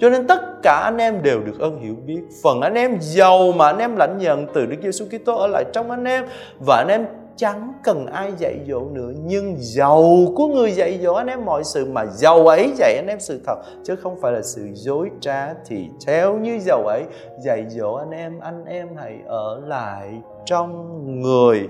cho 0.00 0.10
nên 0.10 0.26
tất 0.26 0.40
cả 0.62 0.80
anh 0.84 0.96
em 0.96 1.22
đều 1.22 1.40
được 1.40 1.58
ơn 1.58 1.80
hiểu 1.80 1.94
biết. 2.06 2.20
Phần 2.42 2.60
anh 2.60 2.74
em 2.74 2.96
giàu 3.00 3.52
mà 3.52 3.66
anh 3.66 3.78
em 3.78 3.96
lãnh 3.96 4.18
nhận 4.18 4.46
từ 4.54 4.66
Đức 4.66 4.76
Giêsu 4.82 5.04
Kitô 5.04 5.36
ở 5.36 5.46
lại 5.46 5.64
trong 5.72 5.90
anh 5.90 6.04
em. 6.04 6.24
Và 6.66 6.76
anh 6.76 6.88
em 6.88 7.06
chẳng 7.36 7.72
cần 7.84 8.06
ai 8.06 8.32
dạy 8.38 8.58
dỗ 8.68 8.80
nữa. 8.80 9.12
Nhưng 9.24 9.56
giàu 9.58 10.04
của 10.36 10.46
người 10.46 10.72
dạy 10.72 10.98
dỗ 11.02 11.12
anh 11.12 11.26
em 11.26 11.44
mọi 11.44 11.64
sự 11.64 11.86
mà 11.92 12.06
giàu 12.06 12.46
ấy 12.46 12.72
dạy 12.76 12.96
anh 12.96 13.06
em 13.08 13.20
sự 13.20 13.40
thật. 13.46 13.56
Chứ 13.84 13.96
không 13.96 14.20
phải 14.20 14.32
là 14.32 14.42
sự 14.42 14.68
dối 14.72 15.10
trá 15.20 15.54
thì 15.66 15.88
theo 16.06 16.38
như 16.38 16.58
giàu 16.58 16.86
ấy 16.86 17.02
dạy 17.44 17.64
dỗ 17.68 17.94
anh 17.94 18.10
em 18.10 18.40
anh 18.40 18.64
em 18.64 18.88
hãy 18.96 19.18
ở 19.26 19.60
lại 19.66 20.10
trong 20.44 21.20
người, 21.22 21.68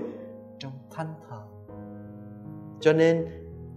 trong 0.59 0.71
thanh 0.95 1.13
thần 1.29 1.39
cho 2.81 2.93
nên 2.93 3.25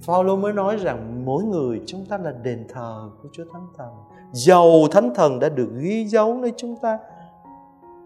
Phaolô 0.07 0.37
mới 0.37 0.53
nói 0.53 0.77
rằng 0.77 1.25
mỗi 1.25 1.45
người 1.45 1.83
chúng 1.87 2.07
ta 2.07 2.19
là 2.19 2.33
đền 2.43 2.65
thờ 2.69 3.11
của 3.23 3.29
Chúa 3.33 3.45
Thánh 3.53 3.67
Thần. 3.77 3.89
Dầu 4.33 4.89
Thánh 4.91 5.15
Thần 5.15 5.41
đã 5.41 5.49
được 5.49 5.69
ghi 5.79 6.07
dấu 6.07 6.35
nơi 6.35 6.53
chúng 6.57 6.77
ta. 6.77 6.99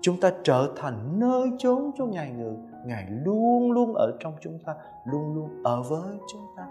Chúng 0.00 0.20
ta 0.20 0.32
trở 0.44 0.68
thành 0.76 1.20
nơi 1.20 1.50
chốn 1.58 1.90
cho 1.98 2.06
Ngài 2.06 2.30
ngự 2.30 2.52
Ngài 2.86 3.06
luôn 3.24 3.72
luôn 3.72 3.94
ở 3.94 4.16
trong 4.20 4.32
chúng 4.40 4.58
ta, 4.66 4.74
luôn 5.04 5.34
luôn 5.34 5.62
ở 5.64 5.82
với 5.82 6.18
chúng 6.32 6.46
ta. 6.56 6.66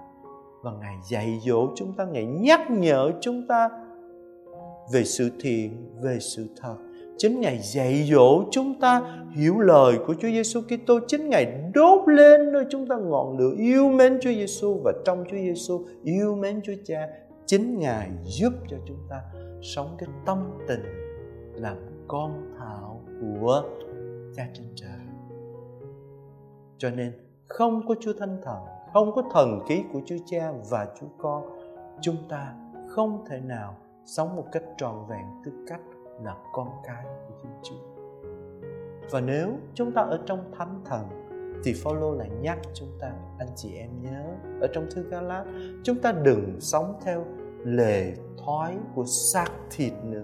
Và 0.62 0.72
Ngài 0.72 0.96
dạy 1.10 1.40
dỗ 1.46 1.68
chúng 1.76 1.94
ta, 1.94 2.06
Ngài 2.06 2.26
nhắc 2.26 2.72
nhở 2.72 3.12
chúng 3.22 3.48
ta 3.48 3.70
về 4.92 5.04
sự 5.04 5.32
thiện, 5.40 5.96
về 6.02 6.18
sự 6.20 6.48
thật. 6.62 6.76
Chính 7.18 7.42
Ngài 7.42 7.60
dạy 7.60 8.04
dỗ 8.12 8.44
chúng 8.52 8.80
ta 8.80 9.24
hiểu 9.32 9.60
lời 9.60 9.98
của 10.08 10.14
Chúa 10.14 10.28
Giêsu 10.28 10.62
Kitô. 10.62 11.00
Chính 11.08 11.30
Ngài 11.30 11.72
đốt 11.74 12.10
lên 12.10 12.52
nơi 12.52 12.66
chúng 12.70 12.88
ta 12.88 12.96
ngọn 12.96 13.38
lửa 13.38 13.52
yêu 13.58 13.90
mến 13.90 14.20
Chúa 14.22 14.32
Giêsu 14.32 14.82
và 14.84 14.94
trong 15.06 15.24
Chúa 15.32 15.38
Giêsu 15.38 15.86
yêu 16.04 16.36
mến 16.36 16.62
Chúa 16.62 16.74
Cha. 16.86 17.08
Chính 17.46 17.80
Ngài 17.80 18.10
giúp 18.24 18.54
cho 18.70 18.78
chúng 18.88 19.00
ta 19.10 19.22
sống 19.62 19.96
cái 20.00 20.10
tâm 20.26 20.52
tình 20.68 20.84
làm 21.54 21.78
con 22.08 22.56
thảo 22.60 23.02
của 23.22 23.64
Cha 24.36 24.48
trên 24.54 24.66
trời 24.76 25.08
cho 26.78 26.90
nên 26.90 27.12
không 27.48 27.88
có 27.88 27.96
Chúa 28.00 28.14
Thánh 28.20 28.38
Thần, 28.44 28.58
không 28.94 29.12
có 29.16 29.24
thần 29.32 29.60
ký 29.68 29.84
của 29.94 30.00
Chúa 30.06 30.18
Cha 30.26 30.52
và 30.70 30.88
Chúa 31.00 31.08
Con, 31.18 31.44
chúng 32.02 32.18
ta 32.30 32.54
không 32.90 33.26
thể 33.30 33.40
nào 33.40 33.78
sống 34.06 34.36
một 34.36 34.46
cách 34.52 34.64
tròn 34.78 35.08
vẹn 35.10 35.26
tư 35.46 35.52
cách 35.68 35.82
là 36.24 36.36
con 36.54 36.68
cái 36.84 37.04
của 37.28 37.34
Thiên 37.44 37.52
Chúa. 37.64 37.88
Và 39.12 39.22
nếu 39.22 39.50
chúng 39.74 39.92
ta 39.92 40.02
ở 40.02 40.20
trong 40.26 40.52
Thánh 40.58 40.82
Thần, 40.86 41.08
thì 41.64 41.74
Phaolô 41.84 42.14
lại 42.14 42.30
nhắc 42.42 42.58
chúng 42.74 42.90
ta, 43.00 43.12
anh 43.40 43.48
chị 43.56 43.76
em 43.78 43.90
nhớ, 44.02 44.24
ở 44.62 44.68
trong 44.74 44.86
thư 44.92 45.04
Galat 45.04 45.48
chúng 45.84 46.02
ta 46.02 46.12
đừng 46.12 46.56
sống 46.60 46.94
theo 47.06 47.26
lề 47.64 48.14
thói 48.46 48.78
của 48.96 49.04
xác 49.06 49.52
thịt 49.72 49.94
nữa, 50.04 50.24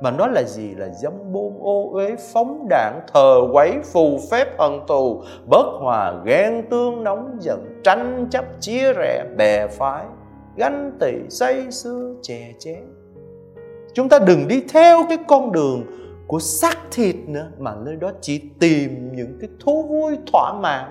mà 0.00 0.10
nó 0.10 0.26
là 0.26 0.42
gì 0.42 0.74
là 0.74 0.88
dâm 0.88 1.32
bôn 1.32 1.52
ô 1.60 1.90
uế 1.92 2.16
phóng 2.32 2.66
đạn, 2.70 3.00
thờ 3.14 3.40
quấy 3.52 3.80
phù 3.84 4.18
phép 4.30 4.58
hận 4.58 4.72
thù 4.88 5.22
bất 5.50 5.66
hòa 5.80 6.22
ghen 6.24 6.68
tương 6.70 7.04
nóng 7.04 7.36
giận, 7.40 7.80
tranh 7.84 8.26
chấp 8.30 8.44
chia 8.60 8.92
rẽ 8.92 9.24
bè 9.36 9.66
phái, 9.66 10.06
ganh 10.56 10.96
tị 11.00 11.12
say 11.30 11.70
sưa 11.70 12.14
chè 12.22 12.52
chén 12.58 12.84
chúng 13.94 14.08
ta 14.08 14.18
đừng 14.18 14.48
đi 14.48 14.62
theo 14.68 15.02
cái 15.08 15.18
con 15.28 15.52
đường 15.52 15.82
của 16.26 16.38
xác 16.38 16.78
thịt 16.90 17.16
nữa, 17.26 17.46
mà 17.58 17.74
nơi 17.84 17.96
đó 17.96 18.10
chỉ 18.20 18.40
tìm 18.60 19.12
những 19.12 19.38
cái 19.40 19.50
thú 19.60 19.82
vui 19.82 20.18
thỏa 20.32 20.52
mãn, 20.60 20.90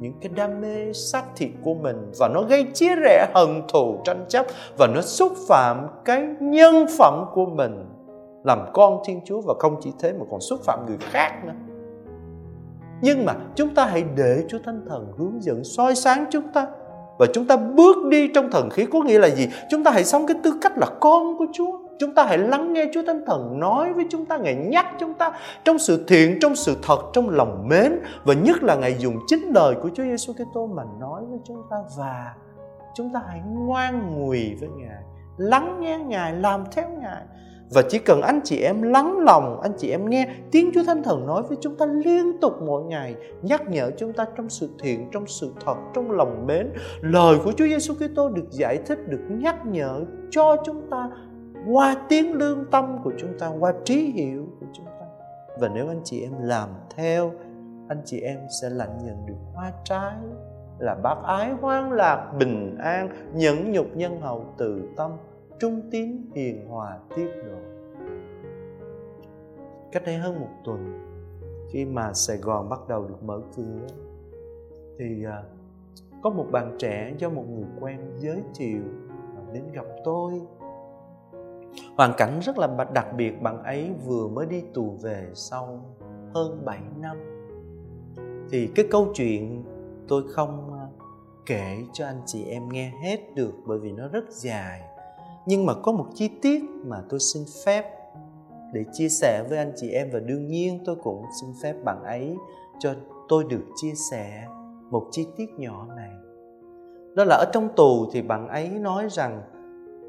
những 0.00 0.12
cái 0.20 0.30
đam 0.34 0.60
mê 0.60 0.92
xác 0.92 1.24
thịt 1.36 1.50
của 1.62 1.74
mình 1.74 1.96
và 2.18 2.28
nó 2.28 2.42
gây 2.42 2.64
chia 2.74 2.94
rẽ 3.04 3.26
hận 3.34 3.62
thù, 3.72 3.98
tranh 4.04 4.24
chấp, 4.28 4.46
và 4.78 4.86
nó 4.86 5.00
xúc 5.00 5.32
phạm 5.48 5.86
cái 6.04 6.28
nhân 6.40 6.86
phẩm 6.98 7.24
của 7.34 7.46
mình 7.46 7.84
làm 8.44 8.58
con 8.72 9.00
Thiên 9.04 9.20
Chúa 9.24 9.40
và 9.40 9.54
không 9.58 9.76
chỉ 9.80 9.92
thế 9.98 10.12
mà 10.12 10.24
còn 10.30 10.40
xúc 10.40 10.60
phạm 10.64 10.86
người 10.86 10.98
khác 11.00 11.32
nữa. 11.44 11.52
Nhưng 13.02 13.24
mà 13.24 13.34
chúng 13.54 13.74
ta 13.74 13.84
hãy 13.84 14.04
để 14.16 14.44
Chúa 14.48 14.58
Thánh 14.64 14.80
Thần 14.88 15.12
hướng 15.18 15.42
dẫn, 15.42 15.64
soi 15.64 15.94
sáng 15.94 16.24
chúng 16.30 16.52
ta 16.54 16.66
và 17.18 17.26
chúng 17.32 17.46
ta 17.46 17.56
bước 17.56 17.96
đi 18.10 18.28
trong 18.34 18.50
thần 18.50 18.70
khí 18.70 18.86
có 18.92 19.00
nghĩa 19.00 19.18
là 19.18 19.28
gì? 19.28 19.48
Chúng 19.70 19.84
ta 19.84 19.90
hãy 19.90 20.04
sống 20.04 20.26
cái 20.26 20.36
tư 20.42 20.52
cách 20.60 20.78
là 20.78 20.86
con 21.00 21.38
của 21.38 21.46
Chúa. 21.52 21.81
Chúng 21.98 22.14
ta 22.14 22.24
hãy 22.24 22.38
lắng 22.38 22.72
nghe 22.72 22.90
Chúa 22.94 23.02
Thánh 23.06 23.24
Thần 23.26 23.60
nói 23.60 23.92
với 23.92 24.06
chúng 24.10 24.26
ta, 24.26 24.36
Ngài 24.36 24.54
nhắc 24.54 24.86
chúng 25.00 25.14
ta 25.14 25.32
trong 25.64 25.78
sự 25.78 26.04
thiện, 26.08 26.38
trong 26.40 26.56
sự 26.56 26.76
thật, 26.82 26.98
trong 27.12 27.30
lòng 27.30 27.68
mến 27.68 27.92
và 28.24 28.34
nhất 28.34 28.62
là 28.62 28.74
Ngài 28.74 28.94
dùng 28.98 29.16
chính 29.26 29.52
lời 29.54 29.74
của 29.82 29.90
Chúa 29.94 30.02
Giêsu 30.02 30.32
Kitô 30.32 30.66
mà 30.66 30.82
nói 31.00 31.22
với 31.30 31.38
chúng 31.44 31.62
ta 31.70 31.76
và 31.98 32.34
chúng 32.94 33.10
ta 33.14 33.20
hãy 33.28 33.40
ngoan 33.44 34.14
ngùi 34.14 34.56
với 34.60 34.68
Ngài, 34.76 35.02
lắng 35.36 35.80
nghe 35.80 35.98
Ngài, 35.98 36.32
làm 36.32 36.64
theo 36.72 36.88
Ngài 36.88 37.22
và 37.74 37.82
chỉ 37.88 37.98
cần 37.98 38.22
anh 38.22 38.40
chị 38.44 38.60
em 38.60 38.82
lắng 38.82 39.18
lòng, 39.18 39.60
anh 39.60 39.72
chị 39.78 39.90
em 39.90 40.10
nghe 40.10 40.28
tiếng 40.50 40.70
Chúa 40.74 40.84
Thánh 40.84 41.02
Thần 41.02 41.26
nói 41.26 41.42
với 41.42 41.56
chúng 41.60 41.76
ta 41.76 41.86
liên 41.86 42.40
tục 42.40 42.52
mỗi 42.66 42.82
ngày, 42.82 43.14
nhắc 43.42 43.62
nhở 43.70 43.90
chúng 43.98 44.12
ta 44.12 44.26
trong 44.36 44.48
sự 44.48 44.68
thiện, 44.78 45.08
trong 45.12 45.26
sự 45.26 45.52
thật, 45.64 45.74
trong 45.94 46.10
lòng 46.10 46.46
mến. 46.46 46.70
Lời 47.00 47.38
của 47.44 47.52
Chúa 47.52 47.64
Giêsu 47.64 47.94
Kitô 47.94 48.28
được 48.28 48.50
giải 48.50 48.78
thích, 48.86 48.98
được 49.08 49.20
nhắc 49.28 49.66
nhở 49.66 50.00
cho 50.30 50.56
chúng 50.64 50.90
ta 50.90 51.10
qua 51.70 51.96
tiếng 52.08 52.32
lương 52.32 52.70
tâm 52.70 52.98
của 53.04 53.12
chúng 53.18 53.38
ta, 53.38 53.52
qua 53.60 53.72
trí 53.84 53.96
hiểu 53.96 54.46
của 54.60 54.66
chúng 54.72 54.86
ta. 54.86 55.06
Và 55.60 55.68
nếu 55.68 55.88
anh 55.88 56.00
chị 56.04 56.22
em 56.22 56.32
làm 56.40 56.68
theo, 56.96 57.32
anh 57.88 58.02
chị 58.04 58.20
em 58.20 58.38
sẽ 58.62 58.70
lãnh 58.70 58.98
nhận 59.04 59.26
được 59.26 59.38
hoa 59.54 59.72
trái 59.84 60.16
là 60.78 60.94
bác 60.94 61.16
ái 61.24 61.52
hoan 61.52 61.92
lạc, 61.92 62.32
bình 62.38 62.76
an, 62.78 63.08
nhẫn 63.34 63.72
nhục 63.72 63.96
nhân 63.96 64.20
hậu 64.20 64.44
từ 64.58 64.88
tâm 64.96 65.10
trung 65.58 65.80
tín 65.90 66.30
hiền 66.34 66.66
hòa 66.68 66.98
tiết 67.16 67.28
độ 67.46 67.72
cách 69.92 70.02
đây 70.06 70.16
hơn 70.16 70.40
một 70.40 70.48
tuần 70.64 70.98
khi 71.70 71.84
mà 71.84 72.12
sài 72.12 72.36
gòn 72.36 72.68
bắt 72.68 72.80
đầu 72.88 73.08
được 73.08 73.22
mở 73.22 73.40
cửa 73.56 73.86
thì 74.98 75.24
à, 75.24 75.42
có 76.22 76.30
một 76.30 76.46
bạn 76.52 76.76
trẻ 76.78 77.14
do 77.18 77.30
một 77.30 77.44
người 77.50 77.64
quen 77.80 77.98
giới 78.18 78.42
thiệu 78.54 78.82
à, 79.36 79.42
đến 79.52 79.62
gặp 79.72 79.86
tôi 80.04 80.40
hoàn 81.96 82.12
cảnh 82.16 82.40
rất 82.42 82.58
là 82.58 82.86
đặc 82.92 83.06
biệt, 83.16 83.42
bạn 83.42 83.62
ấy 83.62 83.90
vừa 84.06 84.28
mới 84.28 84.46
đi 84.46 84.62
tù 84.74 84.98
về 85.02 85.30
sau 85.34 85.84
hơn 86.34 86.64
7 86.64 86.78
năm. 87.00 87.16
Thì 88.50 88.68
cái 88.74 88.86
câu 88.90 89.08
chuyện 89.14 89.64
tôi 90.08 90.22
không 90.28 90.72
à, 90.72 90.86
kể 91.46 91.76
cho 91.92 92.06
anh 92.06 92.22
chị 92.26 92.44
em 92.44 92.68
nghe 92.68 92.92
hết 93.02 93.34
được 93.34 93.52
bởi 93.66 93.78
vì 93.78 93.92
nó 93.92 94.08
rất 94.08 94.30
dài. 94.30 94.80
Nhưng 95.46 95.66
mà 95.66 95.74
có 95.82 95.92
một 95.92 96.06
chi 96.14 96.30
tiết 96.42 96.62
mà 96.84 97.02
tôi 97.08 97.20
xin 97.20 97.44
phép 97.66 97.84
để 98.72 98.84
chia 98.92 99.08
sẻ 99.08 99.44
với 99.48 99.58
anh 99.58 99.72
chị 99.76 99.90
em 99.90 100.10
và 100.12 100.20
đương 100.20 100.46
nhiên 100.46 100.82
tôi 100.84 100.96
cũng 101.02 101.24
xin 101.40 101.50
phép 101.62 101.74
bạn 101.84 102.02
ấy 102.04 102.36
cho 102.78 102.94
tôi 103.28 103.44
được 103.44 103.64
chia 103.76 103.94
sẻ 104.10 104.46
một 104.90 105.08
chi 105.10 105.26
tiết 105.36 105.46
nhỏ 105.56 105.86
này. 105.96 106.10
Đó 107.14 107.24
là 107.24 107.36
ở 107.36 107.50
trong 107.52 107.68
tù 107.76 108.10
thì 108.12 108.22
bạn 108.22 108.48
ấy 108.48 108.68
nói 108.68 109.06
rằng 109.10 109.42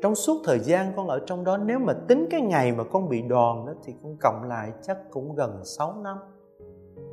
trong 0.04 0.16
suốt 0.16 0.42
thời 0.46 0.60
gian 0.60 0.94
con 0.96 1.08
ở 1.08 1.20
trong 1.26 1.44
đó, 1.44 1.58
nếu 1.58 1.80
mà 1.80 1.94
tính 2.08 2.28
cái 2.32 2.42
ngày 2.42 2.72
mà 2.72 2.84
con 2.84 3.10
bị 3.10 3.22
đòn 3.22 3.66
đó, 3.66 3.74
thì 3.84 3.94
con 4.04 4.18
cộng 4.22 4.44
lại 4.44 4.72
chắc 4.82 4.98
cũng 5.12 5.36
gần 5.36 5.62
6 5.66 5.96
năm. 6.04 6.18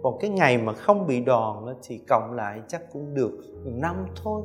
Còn 0.03 0.18
cái 0.20 0.31
ngày 0.31 0.59
mà 0.59 0.72
không 0.72 1.07
bị 1.07 1.24
đòn 1.24 1.66
đó, 1.66 1.72
thì 1.83 1.98
cộng 2.09 2.33
lại 2.33 2.61
chắc 2.68 2.92
cũng 2.92 3.14
được 3.14 3.33
năm 3.64 4.07
thôi. 4.24 4.42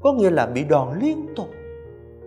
Có 0.00 0.12
nghĩa 0.12 0.30
là 0.30 0.46
bị 0.46 0.64
đòn 0.64 0.98
liên 0.98 1.26
tục, 1.36 1.46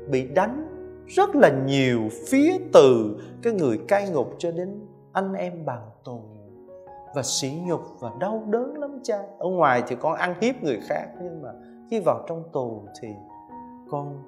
bị 0.09 0.27
đánh 0.27 0.67
rất 1.07 1.35
là 1.35 1.49
nhiều 1.65 2.01
phía 2.27 2.57
từ 2.73 3.17
cái 3.41 3.53
người 3.53 3.79
cai 3.87 4.09
ngục 4.09 4.35
cho 4.37 4.51
đến 4.51 4.87
anh 5.11 5.33
em 5.33 5.65
bàn 5.65 5.81
tù 6.03 6.21
và 7.15 7.23
sỉ 7.23 7.51
nhục 7.67 7.81
và 7.99 8.11
đau 8.19 8.43
đớn 8.49 8.77
lắm 8.77 8.99
cha. 9.03 9.23
Ở 9.39 9.49
ngoài 9.49 9.83
thì 9.87 9.95
con 9.99 10.13
ăn 10.13 10.33
hiếp 10.41 10.63
người 10.63 10.79
khác, 10.89 11.07
nhưng 11.21 11.41
mà 11.41 11.49
khi 11.89 11.99
vào 11.99 12.25
trong 12.27 12.43
tù 12.53 12.83
thì 13.01 13.07
con 13.89 14.23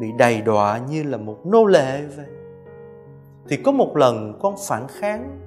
bị 0.00 0.12
đầy 0.12 0.42
đọa 0.42 0.78
như 0.78 1.02
là 1.02 1.16
một 1.16 1.46
nô 1.46 1.64
lệ 1.64 2.02
vậy. 2.16 2.26
Thì 3.48 3.56
có 3.56 3.72
một 3.72 3.96
lần 3.96 4.38
con 4.42 4.54
phản 4.68 4.86
kháng, 4.88 5.40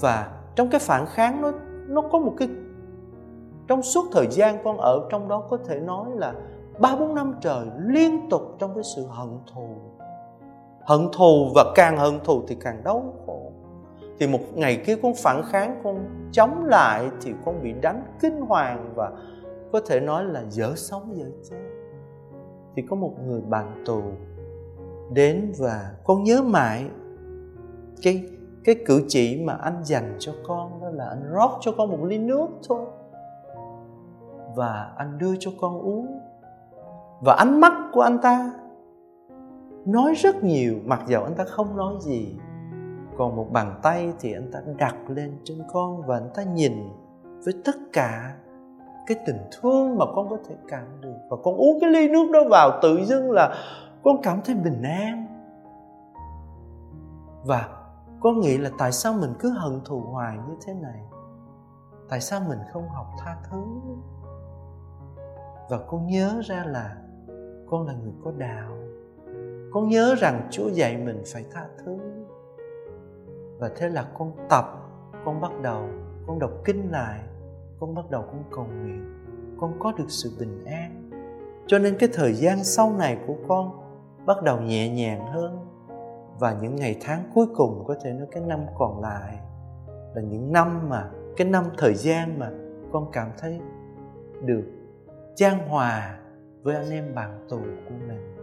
và 0.00 0.40
trong 0.56 0.70
cái 0.70 0.80
phản 0.80 1.06
kháng 1.06 1.42
nó 1.42 1.52
nó 1.88 2.02
có 2.12 2.18
một 2.18 2.34
cái, 2.38 2.48
trong 3.66 3.82
suốt 3.82 4.04
thời 4.12 4.26
gian 4.30 4.58
con 4.64 4.76
ở 4.78 5.08
trong 5.10 5.28
đó 5.28 5.46
có 5.50 5.56
thể 5.56 5.80
nói 5.80 6.06
là 6.14 6.34
ba 6.78 6.96
bốn 6.96 7.14
năm 7.14 7.34
trời 7.40 7.66
liên 7.86 8.30
tục 8.30 8.42
trong 8.58 8.74
cái 8.74 8.84
sự 8.96 9.06
hận 9.10 9.28
thù. 9.54 9.68
Hận 10.86 11.08
thù 11.12 11.50
và 11.54 11.72
càng 11.74 11.96
hận 11.96 12.20
thù 12.24 12.42
thì 12.48 12.56
càng 12.60 12.84
đau 12.84 13.14
khổ. 13.26 13.52
Thì 14.18 14.26
một 14.26 14.40
ngày 14.54 14.82
kia 14.86 14.96
con 15.02 15.12
phản 15.14 15.42
kháng, 15.50 15.80
con 15.84 16.04
chống 16.32 16.64
lại 16.64 17.08
thì 17.22 17.32
con 17.44 17.62
bị 17.62 17.72
đánh 17.72 18.02
kinh 18.20 18.40
hoàng 18.40 18.92
và 18.94 19.12
có 19.72 19.80
thể 19.86 20.00
nói 20.00 20.24
là 20.24 20.44
dở 20.48 20.72
sống 20.76 21.16
dở 21.16 21.26
chết 21.50 21.56
thì 22.78 22.84
có 22.90 22.96
một 22.96 23.14
người 23.26 23.40
bạn 23.40 23.82
tù 23.86 24.02
đến 25.12 25.52
và 25.58 25.94
con 26.04 26.24
nhớ 26.24 26.42
mãi 26.42 26.86
cái 28.02 28.30
cái 28.64 28.76
cử 28.86 29.04
chỉ 29.08 29.42
mà 29.44 29.52
anh 29.52 29.84
dành 29.84 30.16
cho 30.18 30.32
con 30.46 30.80
đó 30.80 30.90
là 30.90 31.08
anh 31.08 31.32
rót 31.32 31.58
cho 31.60 31.72
con 31.78 31.90
một 31.90 32.04
ly 32.04 32.18
nước 32.18 32.46
thôi. 32.68 32.86
Và 34.56 34.92
anh 34.96 35.18
đưa 35.18 35.34
cho 35.40 35.50
con 35.60 35.80
uống. 35.80 36.20
Và 37.20 37.34
ánh 37.34 37.60
mắt 37.60 37.72
của 37.92 38.00
anh 38.00 38.18
ta 38.22 38.52
nói 39.86 40.14
rất 40.14 40.44
nhiều, 40.44 40.74
mặc 40.84 41.02
dầu 41.06 41.24
anh 41.24 41.34
ta 41.34 41.44
không 41.44 41.76
nói 41.76 41.94
gì. 42.00 42.36
Còn 43.16 43.36
một 43.36 43.46
bàn 43.52 43.80
tay 43.82 44.12
thì 44.20 44.32
anh 44.32 44.50
ta 44.52 44.60
đặt 44.76 44.96
lên 45.08 45.32
trên 45.44 45.58
con 45.72 46.02
và 46.06 46.16
anh 46.16 46.30
ta 46.34 46.42
nhìn 46.42 46.72
với 47.44 47.54
tất 47.64 47.76
cả 47.92 48.36
cái 49.08 49.18
tình 49.26 49.38
thương 49.52 49.98
mà 49.98 50.04
con 50.14 50.28
có 50.30 50.38
thể 50.48 50.54
cảm 50.68 51.00
được. 51.00 51.16
Và 51.30 51.36
con 51.44 51.56
uống 51.56 51.80
cái 51.80 51.90
ly 51.90 52.08
nước 52.08 52.30
đó 52.32 52.40
vào 52.50 52.78
tự 52.82 53.04
dưng 53.04 53.30
là 53.30 53.54
con 54.04 54.22
cảm 54.22 54.40
thấy 54.44 54.54
bình 54.54 54.82
an. 54.82 55.26
Và 57.44 57.68
con 58.20 58.40
nghĩ 58.40 58.58
là 58.58 58.70
tại 58.78 58.92
sao 58.92 59.12
mình 59.12 59.34
cứ 59.38 59.50
hận 59.50 59.80
thù 59.84 60.00
hoài 60.00 60.38
như 60.48 60.56
thế 60.66 60.74
này? 60.74 61.00
Tại 62.08 62.20
sao 62.20 62.40
mình 62.48 62.58
không 62.72 62.88
học 62.88 63.06
tha 63.18 63.36
thứ? 63.50 63.64
Và 65.70 65.78
con 65.86 66.06
nhớ 66.06 66.40
ra 66.44 66.64
là 66.66 66.96
con 67.70 67.86
là 67.86 67.92
người 67.92 68.12
có 68.24 68.32
đạo. 68.38 68.76
Con 69.72 69.88
nhớ 69.88 70.14
rằng 70.18 70.48
chúa 70.50 70.68
dạy 70.68 70.96
mình 70.96 71.22
phải 71.32 71.44
tha 71.52 71.66
thứ. 71.84 71.98
Và 73.58 73.70
thế 73.76 73.88
là 73.88 74.04
con 74.18 74.32
tập, 74.48 74.64
con 75.24 75.40
bắt 75.40 75.52
đầu, 75.62 75.82
con 76.26 76.38
đọc 76.38 76.50
kinh 76.64 76.90
lại 76.90 77.20
con 77.80 77.94
bắt 77.94 78.10
đầu 78.10 78.22
con 78.22 78.44
cầu 78.50 78.64
nguyện, 78.64 79.04
con 79.60 79.78
có 79.78 79.92
được 79.98 80.08
sự 80.08 80.36
bình 80.40 80.64
an. 80.64 81.10
Cho 81.66 81.78
nên 81.78 81.96
cái 81.98 82.08
thời 82.12 82.32
gian 82.32 82.64
sau 82.64 82.92
này 82.98 83.18
của 83.26 83.36
con 83.48 83.70
bắt 84.26 84.42
đầu 84.42 84.60
nhẹ 84.60 84.88
nhàng 84.88 85.26
hơn. 85.26 85.64
Và 86.38 86.58
những 86.62 86.76
ngày 86.76 86.96
tháng 87.00 87.30
cuối 87.34 87.46
cùng 87.56 87.84
có 87.86 87.94
thể 88.04 88.12
nói 88.12 88.26
cái 88.30 88.42
năm 88.42 88.60
còn 88.78 89.00
lại 89.00 89.38
là 90.14 90.22
những 90.22 90.52
năm 90.52 90.88
mà, 90.88 91.10
cái 91.36 91.48
năm 91.48 91.64
thời 91.78 91.94
gian 91.94 92.38
mà 92.38 92.50
con 92.92 93.10
cảm 93.12 93.30
thấy 93.38 93.60
được 94.44 94.64
trang 95.34 95.68
hòa 95.68 96.18
với 96.62 96.76
anh 96.76 96.90
em 96.90 97.14
bạn 97.14 97.46
tù 97.48 97.58
của 97.58 97.94
mình. 98.08 98.36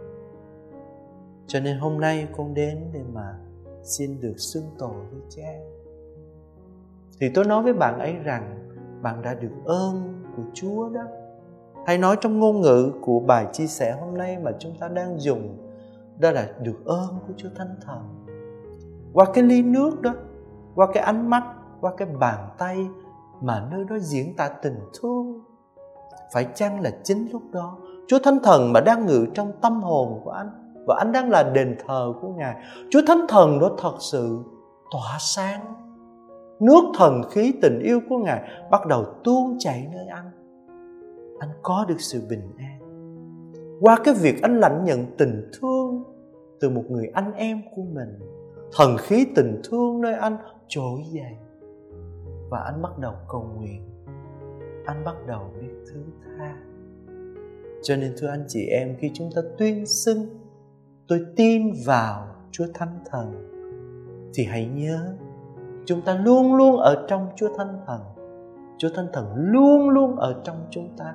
Cho 1.46 1.60
nên 1.60 1.78
hôm 1.78 2.00
nay 2.00 2.28
con 2.36 2.54
đến 2.54 2.90
để 2.92 3.00
mà 3.12 3.38
xin 3.82 4.20
được 4.20 4.34
xưng 4.36 4.64
tội 4.78 5.04
với 5.10 5.20
cha. 5.28 5.52
Thì 7.20 7.30
tôi 7.34 7.44
nói 7.44 7.62
với 7.62 7.74
bạn 7.74 7.98
ấy 7.98 8.14
rằng 8.24 8.55
bạn 9.02 9.22
đã 9.22 9.34
được 9.34 9.54
ơn 9.64 10.22
của 10.36 10.42
chúa 10.54 10.88
đó 10.88 11.02
hay 11.86 11.98
nói 11.98 12.16
trong 12.20 12.40
ngôn 12.40 12.60
ngữ 12.60 12.92
của 13.00 13.20
bài 13.20 13.46
chia 13.52 13.66
sẻ 13.66 13.96
hôm 14.00 14.18
nay 14.18 14.38
mà 14.38 14.50
chúng 14.58 14.72
ta 14.80 14.88
đang 14.88 15.20
dùng, 15.20 15.58
đó 16.18 16.30
là 16.30 16.48
được 16.62 16.84
ơn 16.84 17.08
của 17.26 17.32
chúa 17.36 17.48
thánh 17.56 17.76
thần 17.86 18.26
qua 19.12 19.26
cái 19.34 19.44
ly 19.44 19.62
nước 19.62 20.00
đó, 20.00 20.14
qua 20.74 20.86
cái 20.94 21.02
ánh 21.02 21.30
mắt, 21.30 21.44
qua 21.80 21.92
cái 21.96 22.08
bàn 22.20 22.48
tay 22.58 22.88
mà 23.40 23.68
nơi 23.70 23.84
đó 23.84 23.98
diễn 23.98 24.36
tả 24.36 24.48
tình 24.48 24.78
thương, 25.00 25.40
phải 26.32 26.46
chăng 26.54 26.80
là 26.80 26.90
chính 27.04 27.28
lúc 27.32 27.42
đó 27.52 27.78
Chúa 28.08 28.18
Thánh 28.18 28.38
Thần 28.42 28.72
mà 28.72 28.80
đang 28.80 29.06
ngự 29.06 29.26
trong 29.34 29.52
tâm 29.60 29.82
hồn 29.82 30.20
của 30.24 30.30
anh 30.30 30.50
và 30.86 30.96
anh 30.98 31.12
đang 31.12 31.30
là 31.30 31.42
đền 31.42 31.76
thờ 31.86 32.12
của 32.20 32.28
Ngài. 32.28 32.56
Chúa 32.90 33.00
Thánh 33.06 33.26
Thần 33.28 33.58
đó 33.58 33.70
thật 33.78 33.94
sự 34.00 34.38
tỏa 34.90 35.16
sáng. 35.18 35.85
Nước 36.60 36.84
thần 36.98 37.22
khí 37.30 37.54
tình 37.62 37.78
yêu 37.78 38.00
của 38.08 38.18
Ngài 38.18 38.68
bắt 38.70 38.86
đầu 38.86 39.04
tuôn 39.24 39.56
chảy 39.58 39.88
nơi 39.92 40.06
anh. 40.06 40.30
Anh 41.38 41.50
có 41.62 41.84
được 41.88 42.00
sự 42.00 42.20
bình 42.28 42.52
an. 42.58 42.80
Qua 43.80 43.98
cái 44.04 44.14
việc 44.14 44.42
anh 44.42 44.60
lãnh 44.60 44.84
nhận 44.84 45.06
tình 45.18 45.50
thương 45.60 46.04
từ 46.60 46.70
một 46.70 46.84
người 46.88 47.10
anh 47.14 47.32
em 47.32 47.62
của 47.76 47.82
mình, 47.82 48.18
thần 48.76 48.96
khí 48.98 49.26
tình 49.34 49.60
thương 49.64 50.00
nơi 50.00 50.14
anh 50.14 50.36
trỗi 50.68 51.00
dậy 51.10 51.36
và 52.50 52.60
anh 52.60 52.82
bắt 52.82 52.98
đầu 52.98 53.14
cầu 53.28 53.50
nguyện 53.56 53.82
anh 54.84 55.04
bắt 55.04 55.16
đầu 55.26 55.50
biết 55.60 55.68
thứ 55.92 56.00
tha 56.38 56.56
cho 57.82 57.96
nên 57.96 58.14
thưa 58.18 58.28
anh 58.28 58.44
chị 58.48 58.66
em 58.66 58.96
khi 58.98 59.10
chúng 59.14 59.30
ta 59.36 59.42
tuyên 59.58 59.86
xưng 59.86 60.26
tôi 61.08 61.26
tin 61.36 61.72
vào 61.86 62.26
Chúa 62.50 62.66
Thánh 62.74 63.00
Thần 63.10 63.52
thì 64.34 64.44
hãy 64.44 64.66
nhớ 64.66 65.16
chúng 65.86 66.00
ta 66.00 66.14
luôn 66.14 66.54
luôn 66.54 66.76
ở 66.76 67.06
trong 67.08 67.26
Chúa 67.36 67.48
Thánh 67.56 67.80
Thần. 67.86 68.00
Chúa 68.78 68.88
Thánh 68.94 69.06
Thần 69.12 69.26
luôn 69.36 69.88
luôn 69.88 70.16
ở 70.16 70.40
trong 70.44 70.56
chúng 70.70 70.88
ta. 70.96 71.14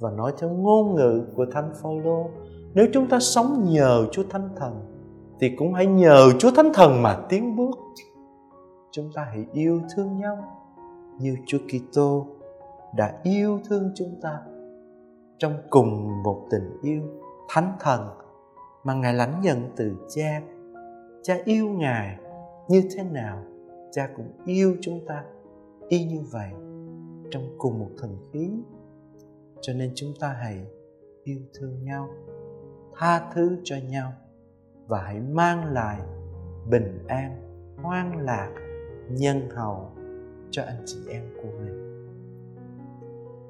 Và 0.00 0.10
nói 0.10 0.32
theo 0.38 0.50
ngôn 0.50 0.94
ngữ 0.94 1.24
của 1.36 1.46
Thánh 1.52 1.72
Phaolô, 1.82 2.26
nếu 2.74 2.86
chúng 2.92 3.08
ta 3.08 3.18
sống 3.20 3.64
nhờ 3.68 4.06
Chúa 4.12 4.22
Thánh 4.30 4.48
Thần 4.56 4.80
thì 5.40 5.56
cũng 5.56 5.74
hãy 5.74 5.86
nhờ 5.86 6.30
Chúa 6.38 6.50
Thánh 6.50 6.72
Thần 6.74 7.02
mà 7.02 7.16
tiến 7.28 7.56
bước. 7.56 7.78
Chúng 8.90 9.12
ta 9.14 9.26
hãy 9.30 9.46
yêu 9.52 9.80
thương 9.96 10.18
nhau 10.18 10.36
như 11.18 11.36
Chúa 11.46 11.58
Kitô 11.58 12.26
đã 12.96 13.14
yêu 13.22 13.60
thương 13.68 13.92
chúng 13.94 14.20
ta 14.22 14.40
trong 15.38 15.52
cùng 15.70 16.22
một 16.22 16.46
tình 16.50 16.78
yêu 16.82 17.02
thánh 17.48 17.72
thần 17.80 18.08
mà 18.84 18.94
ngài 18.94 19.14
lãnh 19.14 19.40
nhận 19.40 19.70
từ 19.76 19.96
cha 20.08 20.40
cha 21.22 21.36
yêu 21.44 21.68
ngài 21.68 22.16
như 22.68 22.82
thế 22.96 23.02
nào 23.02 23.42
cha 23.90 24.10
cũng 24.16 24.32
yêu 24.46 24.76
chúng 24.80 25.06
ta 25.06 25.24
y 25.88 26.04
như 26.04 26.20
vậy 26.30 26.50
trong 27.30 27.54
cùng 27.58 27.78
một 27.78 27.90
thần 27.98 28.16
khí. 28.32 28.50
Cho 29.60 29.72
nên 29.72 29.92
chúng 29.94 30.12
ta 30.20 30.28
hãy 30.28 30.66
yêu 31.22 31.40
thương 31.54 31.84
nhau, 31.84 32.08
tha 32.96 33.30
thứ 33.34 33.56
cho 33.64 33.76
nhau 33.88 34.12
và 34.86 35.02
hãy 35.02 35.20
mang 35.20 35.64
lại 35.64 36.00
bình 36.70 37.06
an 37.06 37.42
hoan 37.82 38.24
lạc, 38.24 38.54
nhân 39.10 39.50
hậu 39.50 39.90
cho 40.50 40.62
anh 40.62 40.82
chị 40.86 40.98
em 41.10 41.22
của 41.42 41.48
mình. 41.58 41.88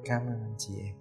Cảm 0.05 0.21
ơn 0.21 0.41
anh 0.41 0.55
chị 0.57 0.73
em. 0.85 0.98